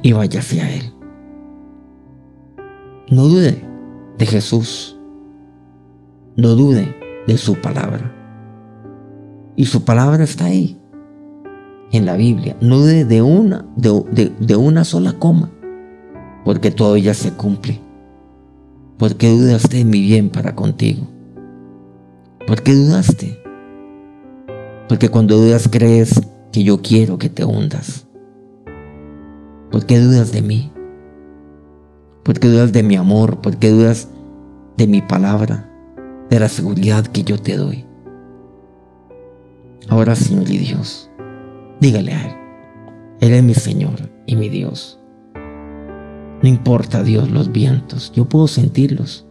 y 0.00 0.12
vaya 0.12 0.40
hacia 0.40 0.74
Él. 0.74 0.95
No 3.08 3.28
dude 3.28 3.62
de 4.18 4.26
Jesús. 4.26 4.98
No 6.36 6.56
dude 6.56 6.92
de 7.28 7.38
su 7.38 7.54
palabra. 7.54 8.12
Y 9.54 9.66
su 9.66 9.84
palabra 9.84 10.24
está 10.24 10.46
ahí, 10.46 10.76
en 11.92 12.04
la 12.04 12.16
Biblia. 12.16 12.56
No 12.60 12.78
dude 12.78 13.04
de 13.04 13.22
una, 13.22 13.64
de, 13.76 14.56
una 14.56 14.84
sola 14.84 15.12
coma, 15.12 15.50
porque 16.44 16.72
todo 16.72 16.96
ya 16.96 17.14
se 17.14 17.32
cumple. 17.32 17.80
¿Por 18.98 19.14
qué 19.14 19.30
dudaste 19.30 19.78
de 19.78 19.84
mi 19.84 20.00
bien 20.00 20.28
para 20.28 20.56
contigo? 20.56 21.06
¿Por 22.44 22.62
qué 22.62 22.74
dudaste? 22.74 23.40
Porque 24.88 25.10
cuando 25.10 25.36
dudas 25.36 25.68
crees 25.70 26.20
que 26.50 26.64
yo 26.64 26.82
quiero 26.82 27.18
que 27.18 27.28
te 27.28 27.44
hundas. 27.44 28.08
¿Por 29.70 29.86
qué 29.86 30.00
dudas 30.00 30.32
de 30.32 30.42
mí? 30.42 30.72
¿Por 32.26 32.40
qué 32.40 32.48
dudas 32.48 32.72
de 32.72 32.82
mi 32.82 32.96
amor? 32.96 33.40
¿Por 33.40 33.58
qué 33.58 33.70
dudas 33.70 34.08
de 34.76 34.88
mi 34.88 35.00
palabra? 35.00 35.70
De 36.28 36.40
la 36.40 36.48
seguridad 36.48 37.06
que 37.06 37.22
yo 37.22 37.38
te 37.38 37.56
doy. 37.56 37.84
Ahora, 39.88 40.16
Señor 40.16 40.50
y 40.50 40.58
Dios, 40.58 41.08
dígale 41.80 42.12
a 42.14 42.26
Él. 42.26 42.34
Él 43.20 43.32
es 43.32 43.44
mi 43.44 43.54
Señor 43.54 44.10
y 44.26 44.34
mi 44.34 44.48
Dios. 44.48 44.98
No 46.42 46.48
importa, 46.48 47.04
Dios, 47.04 47.30
los 47.30 47.52
vientos. 47.52 48.10
Yo 48.12 48.24
puedo 48.24 48.48
sentirlos. 48.48 49.24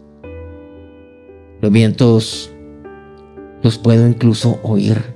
Los 1.60 1.70
vientos 1.70 2.50
los 3.62 3.76
puedo 3.76 4.08
incluso 4.08 4.58
oír. 4.62 5.14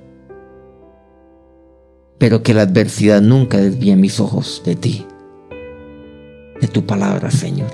Pero 2.19 2.43
que 2.43 2.53
la 2.53 2.61
adversidad 2.61 3.23
nunca 3.23 3.57
desvíe 3.57 3.97
mis 3.97 4.21
ojos 4.21 4.61
de 4.67 4.77
ti 4.77 5.07
de 6.61 6.69
tu 6.69 6.85
palabra, 6.85 7.31
Señor. 7.31 7.71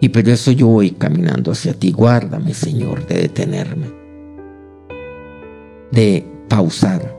Y 0.00 0.10
por 0.10 0.28
eso 0.28 0.52
yo 0.52 0.66
voy 0.66 0.90
caminando 0.90 1.52
hacia 1.52 1.72
ti. 1.72 1.90
Guárdame, 1.90 2.52
Señor, 2.52 3.06
de 3.06 3.22
detenerme, 3.22 3.86
de 5.90 6.26
pausar. 6.48 7.16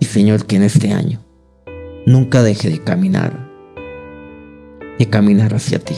Y 0.00 0.06
Señor, 0.06 0.46
que 0.46 0.56
en 0.56 0.62
este 0.62 0.92
año 0.92 1.20
nunca 2.06 2.42
deje 2.42 2.70
de 2.70 2.82
caminar, 2.82 3.50
de 4.98 5.06
caminar 5.06 5.54
hacia 5.54 5.78
ti. 5.78 5.96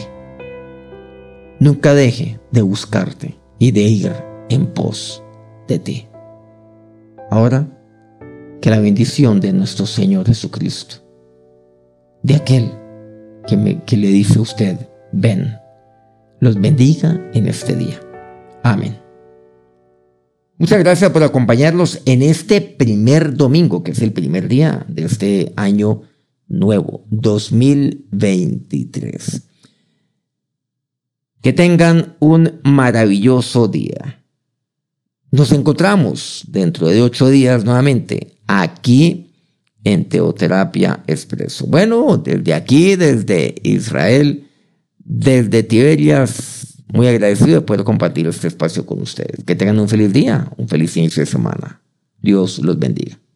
Nunca 1.60 1.94
deje 1.94 2.40
de 2.50 2.62
buscarte 2.62 3.38
y 3.58 3.72
de 3.72 3.82
ir 3.82 4.12
en 4.48 4.66
pos 4.66 5.22
de 5.66 5.78
ti. 5.78 6.08
Ahora, 7.30 7.68
que 8.60 8.70
la 8.70 8.80
bendición 8.80 9.40
de 9.40 9.52
nuestro 9.52 9.86
Señor 9.86 10.26
Jesucristo 10.26 11.07
de 12.22 12.34
aquel 12.34 12.72
que, 13.46 13.56
me, 13.56 13.82
que 13.84 13.96
le 13.96 14.08
dice 14.08 14.38
a 14.38 14.42
usted, 14.42 14.76
ven, 15.12 15.56
los 16.40 16.60
bendiga 16.60 17.18
en 17.34 17.48
este 17.48 17.74
día. 17.74 17.98
Amén. 18.62 18.98
Muchas 20.58 20.80
gracias 20.80 21.10
por 21.12 21.22
acompañarnos 21.22 22.02
en 22.04 22.20
este 22.22 22.60
primer 22.60 23.34
domingo, 23.36 23.82
que 23.84 23.92
es 23.92 24.02
el 24.02 24.12
primer 24.12 24.48
día 24.48 24.84
de 24.88 25.04
este 25.04 25.52
año 25.56 26.02
nuevo, 26.48 27.04
2023. 27.10 29.42
Que 31.40 31.52
tengan 31.52 32.16
un 32.18 32.58
maravilloso 32.64 33.68
día. 33.68 34.24
Nos 35.30 35.52
encontramos 35.52 36.42
dentro 36.48 36.88
de 36.88 37.02
ocho 37.02 37.28
días 37.28 37.64
nuevamente 37.64 38.38
aquí 38.48 39.27
en 39.84 40.08
Teoterapia 40.08 41.02
Expreso. 41.06 41.66
Bueno, 41.66 42.18
desde 42.18 42.54
aquí, 42.54 42.96
desde 42.96 43.54
Israel, 43.62 44.48
desde 44.98 45.62
Tiberias, 45.62 46.82
muy 46.92 47.06
agradecido 47.06 47.60
de 47.60 47.60
poder 47.60 47.84
compartir 47.84 48.26
este 48.26 48.48
espacio 48.48 48.86
con 48.86 49.00
ustedes. 49.02 49.44
Que 49.44 49.54
tengan 49.54 49.78
un 49.78 49.88
feliz 49.88 50.12
día, 50.12 50.50
un 50.56 50.68
feliz 50.68 50.96
inicio 50.96 51.20
de 51.22 51.26
semana. 51.26 51.80
Dios 52.20 52.58
los 52.58 52.78
bendiga. 52.78 53.18